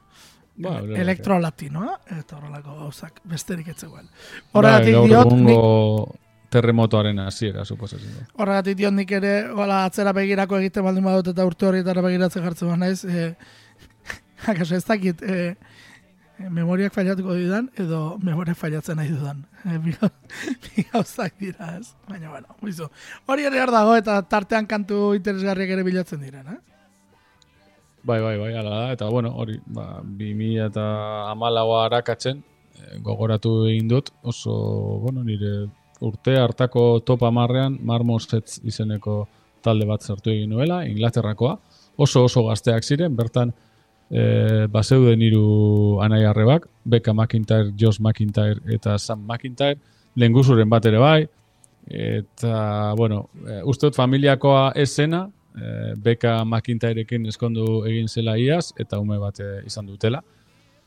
[0.56, 4.06] Ba, Ele- bere- elektro latinoa, eta horrelako gauzak besterik ez zegoen.
[4.06, 6.16] Ba, Horregatik gaur diot, nik, egungo
[6.52, 11.66] terremotoaren hasiera, suposatzen horregatik diot nik ere, hola, atzera begirako egiten baldin badut eta urte
[11.66, 13.34] horretara begiratzen jartzen ba naiz, e,
[14.52, 15.56] akaso ez dakit, e,
[16.50, 19.44] memoriak fallatuko didan, edo memoriak fallatzen nahi dudan.
[19.64, 20.10] E, bi, gau-
[20.66, 21.94] bi gauzak dira, ez?
[22.08, 22.90] Baina, bueno, buizu.
[23.26, 26.58] Hori ere hor dago, eta tartean kantu interesgarriak ere bilatzen diren, eh?
[28.04, 28.92] Bai, bai, bai, ala da.
[28.92, 30.86] Eta, bueno, hori, ba, 2000 eta
[31.30, 32.42] amalagoa harakatzen,
[32.78, 34.54] eh, gogoratu egin dut, oso,
[35.04, 35.68] bueno, nire
[36.02, 39.28] urte hartako top amarrean, Marmosets izeneko
[39.62, 41.56] talde bat sartu egin nuela, Inglaterrakoa,
[41.96, 43.52] oso oso gazteak ziren, bertan
[44.10, 49.78] e, bazeuden hiru anai arrebak, Becca McIntyre, Josh McIntyre eta Sam McIntyre,
[50.18, 51.20] lenguzuren bat ere bai,
[51.86, 59.00] eta, bueno, e, uste dut familiakoa esena, e, Becca McIntyreekin eskondu egin zela iaz, eta
[59.00, 60.22] ume bat e, izan dutela.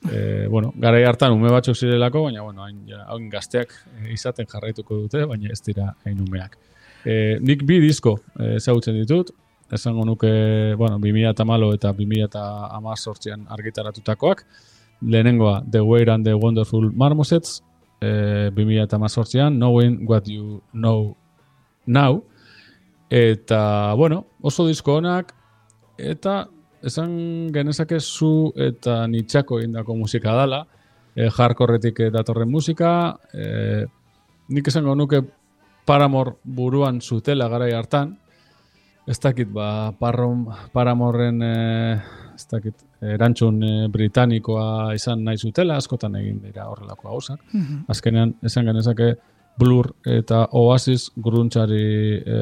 [0.06, 3.74] E, bueno, garai hartan ume batzuk zirelako, baina bueno, hain, ja, hain gazteak
[4.14, 6.58] izaten jarraituko dute, baina ez dira hain umeak.
[7.06, 9.32] E, nik bi disko e, ezagutzen ditut,
[9.74, 10.30] esango nuke,
[10.78, 14.46] bueno, 2008 eta 2018an argitaratutakoak.
[15.02, 17.62] Lehenengoa, The Weird and the Wonderful Marmosets,
[18.02, 21.16] e, 2018an, Knowing What You Know
[21.86, 22.24] Now.
[23.10, 25.34] Eta, bueno, oso disko honak,
[25.98, 26.48] eta
[26.86, 30.66] esan genezake zu eta nitxako indako musika dala,
[31.16, 32.92] e, hardcoretik eh, datorren musika,
[33.34, 33.86] e,
[34.50, 35.24] nik esango nuke
[35.86, 38.16] Paramor buruan zutela garai hartan,
[39.06, 41.94] ez dakit, ba, parrom, Paramorren, e,
[42.34, 47.44] ez dakit, erantzun e, britanikoa izan nahi zutela, askotan egin dira horrelako gauzak.
[47.92, 49.14] Azkenean, esan genezake,
[49.58, 52.38] Blur eta Oasis gruntzari e,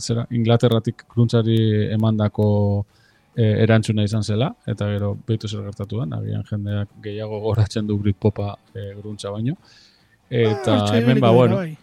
[0.00, 1.56] zera, Inglaterratik gruntzari
[1.92, 2.46] emandako
[3.36, 7.98] e, erantzuna izan zela, eta gero behitu zer gertatu den, agian jendeak gehiago goratzen du
[7.98, 9.56] Britpopa e, gruntza baino.
[10.30, 11.76] Eta Hortxe hemen, ba, bueno, bai.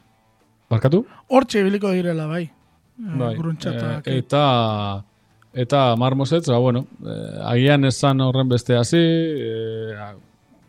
[0.70, 1.03] barkatu?
[1.30, 2.47] Hortxe ibiliko direla, bai.
[2.97, 4.07] Bai, Gruntxatak.
[4.07, 5.03] e, eta
[5.53, 10.16] eta marmosetz, ba, bueno, eh, agian esan horren beste hasi, eh, a-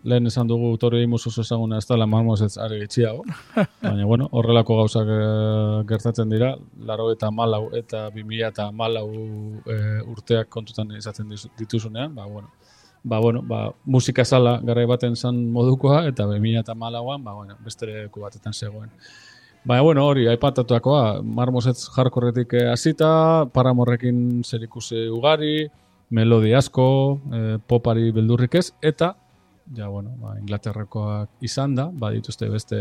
[0.05, 3.25] lehen esan dugu Tori Amos oso ezaguna ez dela marmosetz are gitxiago,
[3.83, 9.09] baina bueno, horrelako gauzak eh, gertatzen dira, laro eta malau eta 2000 eta malau
[9.67, 12.49] eh, urteak kontutan izaten dizu- dituzunean, ba, bueno,
[13.03, 17.57] ba, bueno, ba, musika sala garai baten zan modukoa, eta 2000 eta malauan, ba, bueno,
[17.65, 18.91] beste leku batetan zegoen.
[19.65, 24.67] Baina, bueno, hori, aipatatuakoa, marmosetz jarkorretik eh, hasita, paramorrekin zer
[25.11, 25.69] ugari,
[26.11, 29.17] melodi asko, eh, popari beldurrik ez, eta,
[29.77, 32.81] ja, bueno, ba, Inglaterrakoak izan da, badituzte beste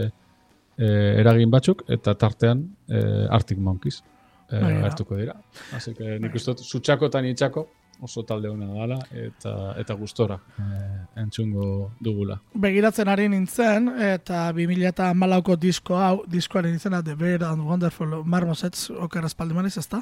[0.78, 4.02] eh, eragin batzuk, eta tartean eh, Arctic Monkeys
[4.50, 4.86] da.
[4.86, 5.36] hartuko dira.
[5.76, 7.68] Así que nik uste dut, zutxako eta nitxako,
[8.02, 12.40] oso talde hona dala, eta, eta gustora eh, entzungo dugula.
[12.54, 19.28] begiratzen ari nintzen, eta 2008ko disko hau, diskoaren izena The Weird and Wonderful Marmosets, oker
[19.28, 20.02] espaldimaniz, ez da?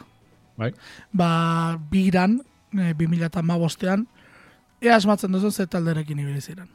[0.58, 0.72] Bai?
[1.14, 2.40] Ba, biran,
[2.74, 4.06] e, 2008an,
[4.82, 6.68] ea asmatzen duzun ze talderekin ibili ziren.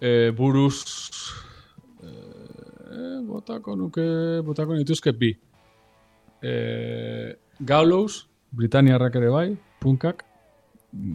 [0.00, 0.82] e, buruz
[2.02, 2.08] e,
[3.26, 4.04] botako nuke
[4.44, 5.30] botako nituzke bi
[6.42, 6.52] e,
[7.60, 9.48] Gallows Britaniarrak ere bai
[9.80, 10.24] punkak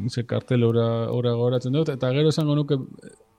[0.10, 2.80] ze kartel ora, ora goratzen dut eta gero esango nuke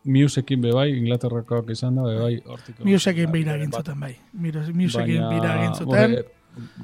[0.09, 2.79] Musekin be bai, Inglaterrakoak izan da, be bai, hortik.
[2.87, 4.15] Musekin bira egin zuten, bai.
[4.33, 5.89] Musekin Baina, bira egin zuten.
[5.91, 6.23] bueno,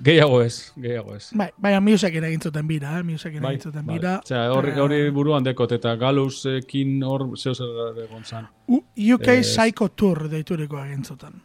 [0.03, 1.31] gehiago ez, gehiago ez.
[1.37, 3.03] Bai, baina Musekin egin zuten bira, eh?
[3.03, 3.99] Musekin Bai, egin zuten bai.
[3.99, 4.19] bira.
[4.25, 8.49] Osea, hori, Eh, hori buruan dekot, eta Gallowsekin hor zeo zer egon zan.
[8.69, 8.85] U-
[9.15, 9.47] UK Ez.
[9.57, 11.41] Psycho Tour deituriko egin zuten.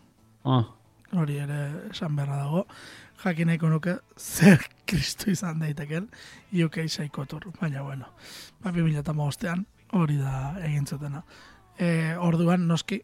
[0.45, 0.63] Ah,
[1.11, 2.67] Hori ere esan beharra dago.
[3.23, 6.09] Jakin nahiko nuke zer kristu izan daiteken
[6.53, 7.47] UK Psycho Tour.
[7.59, 8.05] Baina bueno,
[8.61, 11.23] ba, 2008an hori da egin zutena.
[11.79, 13.01] E, orduan noski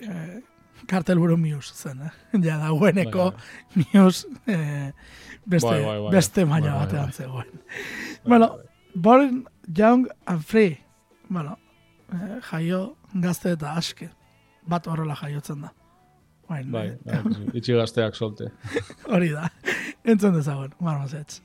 [0.00, 0.40] e,
[0.88, 2.10] kartelburu Muse zen, eh?
[2.46, 3.32] Ja dagoeneko
[3.74, 4.92] Muse e,
[5.46, 6.10] beste, Bai, bai, bai.
[6.12, 7.12] beste maila Bai, bai, batean bai.
[7.12, 7.62] zegoen.
[8.26, 8.58] bueno,
[8.94, 9.44] Born
[9.76, 10.78] Young and Free.
[11.28, 11.56] Bueno,
[12.12, 14.10] eh, jaio gazte eta aske.
[14.68, 15.70] Bat horrela jaiotzen da.
[16.48, 18.50] Bain, bai, eh, bai, itxi gazteak solte.
[19.08, 19.48] Hori da.
[20.04, 21.40] Entzun dezagun, marmosetz.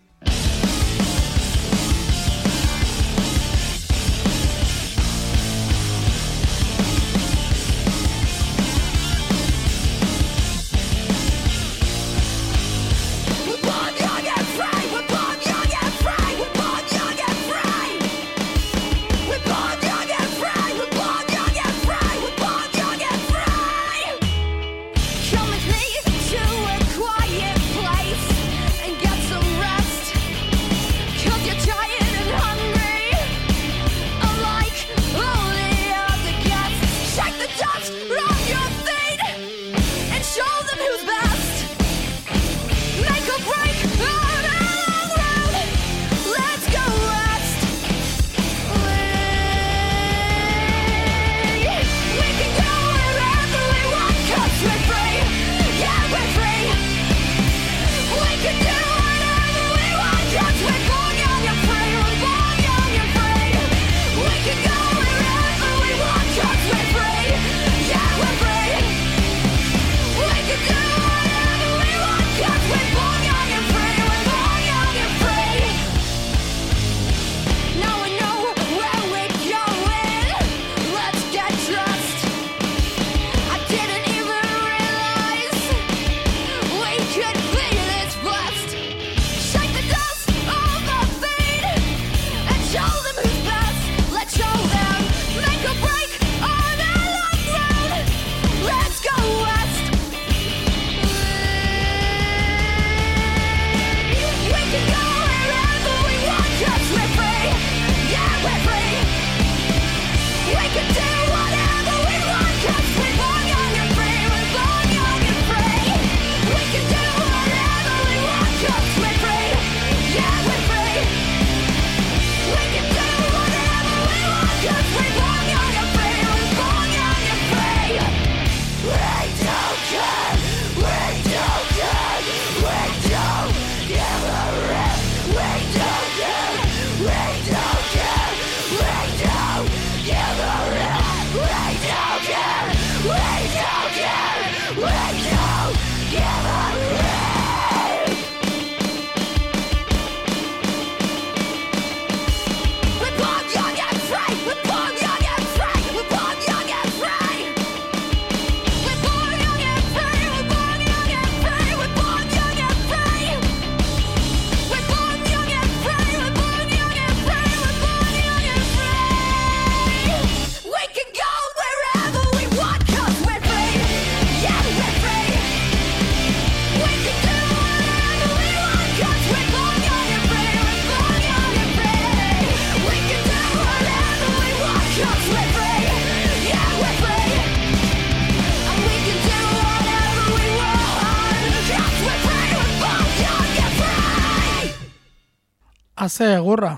[196.20, 196.74] Haze egurra,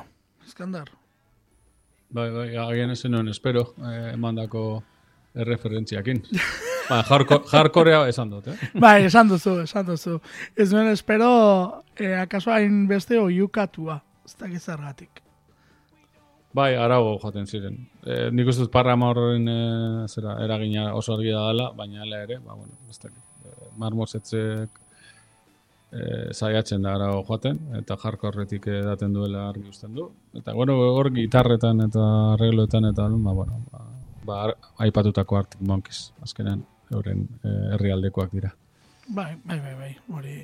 [0.45, 0.89] Iskandar.
[2.13, 4.83] Bai, bai, agian ez nuen espero, eh, emandako
[5.33, 6.19] erreferentziakin.
[6.91, 8.69] ba, jarko, jarkorea esan dut, eh?
[8.83, 10.19] Bai, esan duzu, esan duzu.
[10.53, 11.31] Ez nuen espero,
[11.97, 13.97] eh, akaso hain beste oiukatua,
[14.29, 15.23] ez dakit zergatik.
[16.53, 17.81] Bai, arago joaten ziren.
[18.05, 19.57] E, nik uste dut parra horren e,
[20.05, 23.25] zera, eragina oso argia da dela, baina ere, ba, bueno, ez dakit.
[23.41, 24.80] E, marmosetzek
[25.91, 30.09] e, saiatzen da arago joaten, eta jarko horretik edaten duela argi usten du.
[30.37, 33.85] Eta, bueno, hor gitarretan eta arregloetan eta, ba, bueno, ba,
[34.25, 34.41] ba,
[34.85, 38.53] aipatutako Arctic Monkeys, azkenean, euren e, herrialdekoak dira.
[39.07, 40.37] Bai, bai, bai, bai, hori,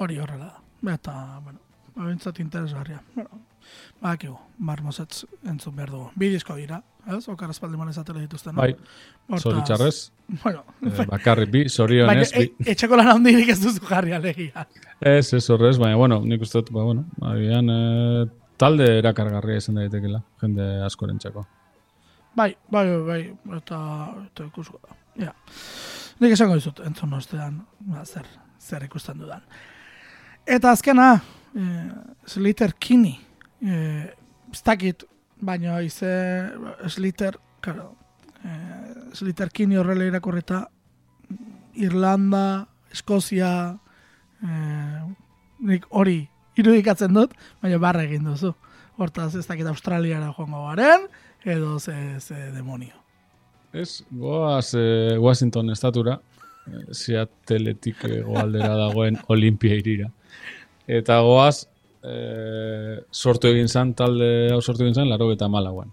[0.00, 0.94] hori horrela da.
[0.94, 1.14] Eta,
[1.44, 1.60] bueno,
[1.96, 3.02] babentzat interesgarria.
[3.14, 3.44] Bueno,
[4.00, 6.10] badakigu, marmosetz entzun behar dugu.
[6.16, 7.22] Bi disko dira, ez?
[7.28, 8.54] Okar espaldiman ezatela dituzten.
[8.54, 8.62] no?
[8.62, 8.74] Bai,
[9.28, 10.12] Hortaz, zoritxarrez,
[10.42, 12.44] Bueno, e, bakarrik bi, baina zorionez, bi.
[12.66, 14.66] e, etxeko lan handirik ez duzu jarri alegia.
[15.00, 19.80] Ez, ez horrez, baina, bueno, nik uste dut, ba, bueno, agian e, talde erakargarria izan
[19.80, 21.46] daitekela, jende askorentzako.
[22.36, 23.80] Bai, bai, bai, bai, eta,
[24.28, 24.94] eta ikusko da.
[25.24, 25.32] Ja.
[26.20, 28.26] Nik esango dizut, entzun ostean, ba, zer,
[28.60, 29.42] zer ikusten dudan.
[30.46, 31.08] Eta azkena,
[31.56, 31.90] eh,
[32.26, 33.18] Sliter Kini,
[33.62, 34.10] eh,
[34.52, 35.04] ez dakit,
[35.40, 36.10] baina ize,
[36.88, 37.94] Sliter, karo,
[38.44, 40.66] eh, Sliter Kini horrela irakurrita,
[41.74, 43.78] Irlanda, Eskozia,
[44.42, 45.00] eh,
[45.60, 46.24] nik hori
[46.58, 48.54] irudikatzen dut, baina barra egin duzu.
[49.00, 51.06] Hortaz, ez dakit Australiara joango garen,
[51.44, 52.96] edo ze, ze demonio.
[53.72, 56.18] Ez, goaz e, Washington estatura,
[56.66, 60.10] e, Seattleetik e, goaldera dagoen Olimpia irira.
[60.90, 61.69] Eta goaz,
[62.04, 65.90] e, sortu egin zan, talde hau sortu egin zan, laro eta malauan.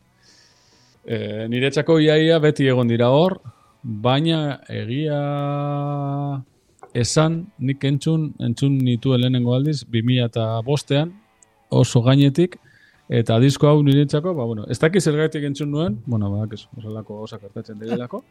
[1.06, 3.40] E, niretzako iaia beti egon dira hor,
[3.84, 5.20] baina egia
[6.98, 11.14] esan, nik entzun, entzun nituen lehenengo aldiz, 2000 eta bostean,
[11.70, 12.58] oso gainetik,
[13.08, 16.48] eta disko hau niretzako, ba, bueno, ez dakiz zergatik entzun nuen, bueno, ba,
[16.78, 18.24] horrelako osak gertatzen direlako,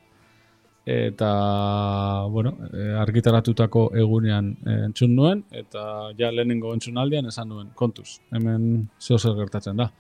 [0.87, 7.73] eta, bueno, e, argitaratutako egunean e, entzun nuen, eta ja lehenengo entzun aldian esan nuen,
[7.75, 9.91] kontuz, hemen zeo zer gertatzen da.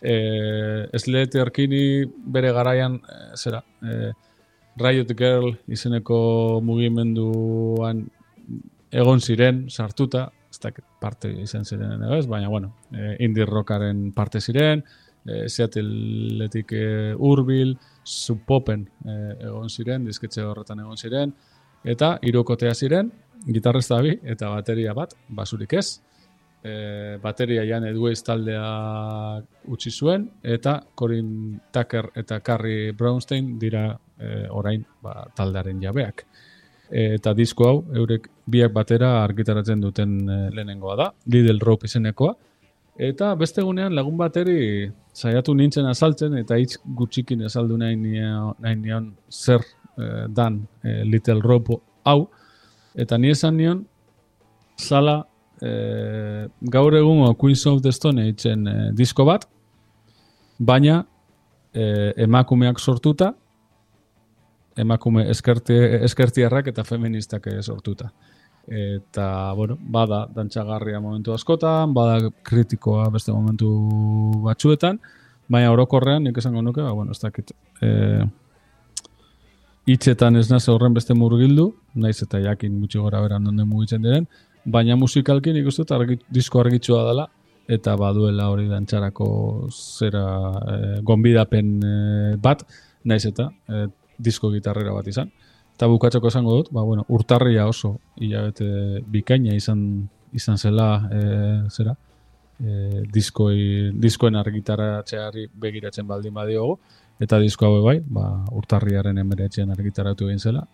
[0.00, 0.14] E,
[0.96, 2.96] Slate Erkini bere garaian,
[3.36, 4.12] zera, e,
[4.80, 8.06] Riot Girl izeneko mugimenduan
[8.90, 14.40] egon ziren, sartuta, ez dakit parte izan ziren ez, baina bueno, e, indie rockaren parte
[14.40, 14.82] ziren,
[15.26, 17.76] e, Seattleetik e, urbil,
[18.10, 21.34] Supopen e, egon ziren, disketxe horretan egon ziren,
[21.84, 23.10] eta hirukotea ziren,
[23.46, 25.86] gitarrista bi eta bateria bat, basurik ez,
[26.62, 28.66] e, bateria jan Edways taldea
[29.72, 33.86] utzi zuen, eta Corin Tucker eta Carrie Brownstein dira
[34.18, 36.26] e, orain ba, taldearen jabeak.
[36.90, 42.34] E, eta disko hau, eurek biak batera argitaratzen duten e, lehenengoa da, Lidl Rope izenekoa,
[43.00, 44.90] eta beste egunean lagun bateri
[45.20, 51.40] saiatu nintzen azaltzen, eta hitz gutxikin azaldu nahi, nahi nion zer e, dan e, Little
[51.44, 52.28] Rope hau,
[52.94, 53.84] eta ni esan nion,
[54.80, 55.20] zala
[55.60, 59.46] e, gaur egungo Queens of the Stone Ageen e, disko bat,
[60.58, 61.02] baina
[61.74, 61.84] e,
[62.24, 63.34] emakumeak sortuta,
[64.80, 68.10] emakume eskerti, eskertiarrak eta feministak eh, sortuta.
[68.68, 73.70] Eta, bueno, bada dantxagarria momentu askotan, bada kritikoa beste momentu
[74.44, 75.00] batzuetan,
[75.50, 77.50] baina orokorrean nik esango nuke, ba, bueno, ez dakit,
[77.82, 78.22] e,
[79.90, 84.28] hitzetan ez naz horren beste murgildu, naiz eta jakin gutxi gora beran donde mugitzen diren,
[84.64, 87.26] baina musikalki nik uste argi, disko argitsua dela,
[87.70, 89.30] eta baduela hori dantxarako
[89.70, 90.24] zera
[90.60, 91.94] e, gonbidapen e,
[92.42, 92.64] bat,
[93.04, 93.86] naiz eta e,
[94.18, 95.30] disko gitarrera bat izan.
[95.80, 98.66] Eta bukatzeko esango dut, ba, bueno, urtarria oso hilabete
[99.08, 99.78] bikaina izan
[100.36, 101.20] izan zela e,
[101.72, 101.94] zera
[102.60, 106.74] e, diskoi, diskoen argitaratzeari begiratzen baldin badiogu
[107.24, 108.26] eta disko hau bai, ba,
[108.60, 110.66] urtarriaren emeretzean argitaratu egin zela.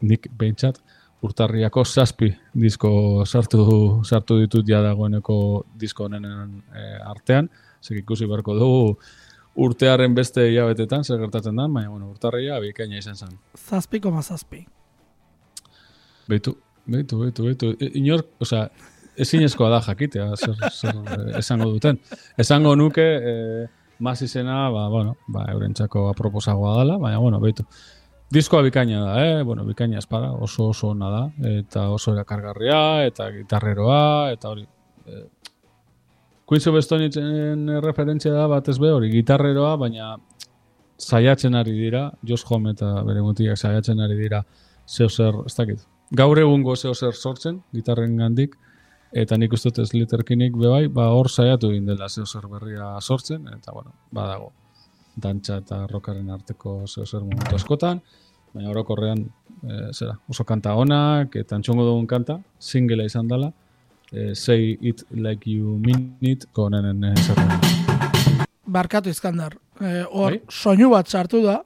[0.00, 0.80] Nik behintzat
[1.28, 2.30] urtarriako zazpi
[2.64, 2.94] disko
[3.26, 3.66] sartu,
[4.00, 5.36] sartu ditut ja dagoeneko
[5.76, 7.52] disko honen e, artean,
[7.84, 8.96] zer ikusi beharko dugu
[9.54, 13.36] urtearen beste hilabetetan zer gertatzen da, baina bueno, urtarria bikaina izan zen.
[13.58, 14.64] Zazpi koma zazpi.
[16.28, 17.70] Beitu, beitu, beitu, beitu.
[17.78, 18.68] E, Inor, osea,
[19.20, 22.00] ezinezkoa da jakitea, zer, zer esango duten.
[22.40, 23.66] Esango nuke, eh,
[23.98, 27.66] mas izena, ba, bueno, ba, eurentzako aproposagoa dela, baina, bueno, beitu.
[28.34, 29.42] Diskoa bikaina da, eh?
[29.46, 31.22] Bueno, bikaina espada, oso oso ona da,
[31.60, 34.66] eta oso erakargarria, eta gitarreroa, eta hori,
[35.06, 35.26] eh,
[36.46, 40.16] Queens of Stone Ageen referentzia da batez be hori gitarreroa, baina
[41.00, 44.42] saiatzen ari dira, Josh Homme eta bere mutiak saiatzen ari dira
[44.86, 48.58] zeo zer, ez dakit, gaur egungo zeo zer sortzen, gitarren gandik,
[49.12, 53.48] eta nik uste dut Slitterkinik bebai, ba hor saiatu egin dela zeo zer berria sortzen,
[53.56, 54.52] eta bueno, badago
[55.16, 58.02] dantxa eta rockaren arteko zeo zer momentu askotan,
[58.52, 63.52] baina orokorrean e, zera, oso kanta onak, eta antxongo dugun kanta, singlea izan dela,
[64.34, 67.50] Say It Like You Mean It, konenen zerren.
[68.66, 69.56] Barkatu izkandar.
[69.80, 70.40] Eh, hor, Bai?
[70.50, 71.58] soinu bat sartu da,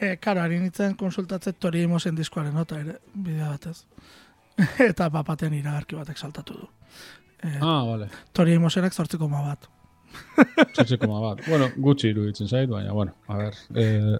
[0.00, 3.84] e, karo, harin nintzen konsultatze Tori Emosen diskoaren nota ere, bidea batez.
[4.90, 6.68] eta papaten iragarki batek saltatu du.
[7.60, 8.08] Ah, vale.
[8.34, 9.68] Tori Emosenak zortziko ma bat.
[10.74, 11.44] Zortzikoma bat.
[11.46, 14.16] Bueno, gutxi iruditzen zait, baina, bueno, a ber, eh,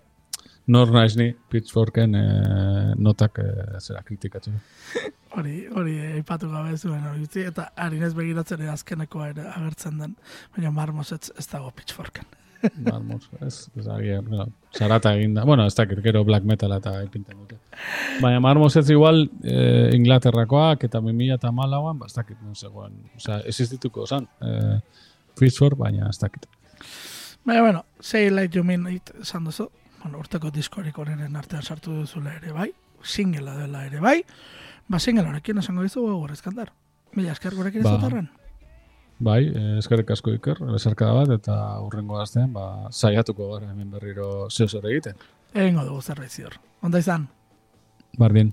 [0.69, 4.59] nor naiz ni Pitchforken eh, notak eh, zera kritikatzen.
[5.39, 10.16] Hori, hori aipatu gabe zuen hori utzi, eta harinez begiratzen azkenekoa ere agertzen den,
[10.57, 12.27] baina marmos ez, ez dago pitchforken.
[12.83, 15.45] Marmos, ez, ez agian, bueno, zarata eginda.
[15.47, 17.59] Bueno, ez dakit, gero black metal eta ipinten dute.
[18.23, 22.97] Baina Marmos ez igual eh, Inglaterrakoak eta 2000 eta malauan, ba, ez dakit, non zegoen.
[23.16, 24.81] Osa, existituko zan, eh,
[25.39, 26.49] Pitchfork, baina ez dakit.
[27.45, 29.69] Baina, bueno, Say Like You Mean It esan duzu,
[30.03, 32.72] bueno, urteko diskorik onenen artean sartu duzula ere bai,
[33.03, 34.22] singela dela ere bai,
[34.88, 36.72] ba single horrekin esango dizu gaur eskandar.
[37.14, 37.94] Mila esker gurekin Ba.
[37.94, 38.28] izatarren.
[39.18, 44.49] Bai, eh, eskerrik asko iker, bezarkada bat, eta urrengo astean, ba, saiatuko gara hemen berriro
[44.51, 45.16] zeo zer egiten.
[45.55, 46.55] Egingo dugu zerbait zior.
[46.82, 47.26] Onda izan.
[48.18, 48.53] Bardin.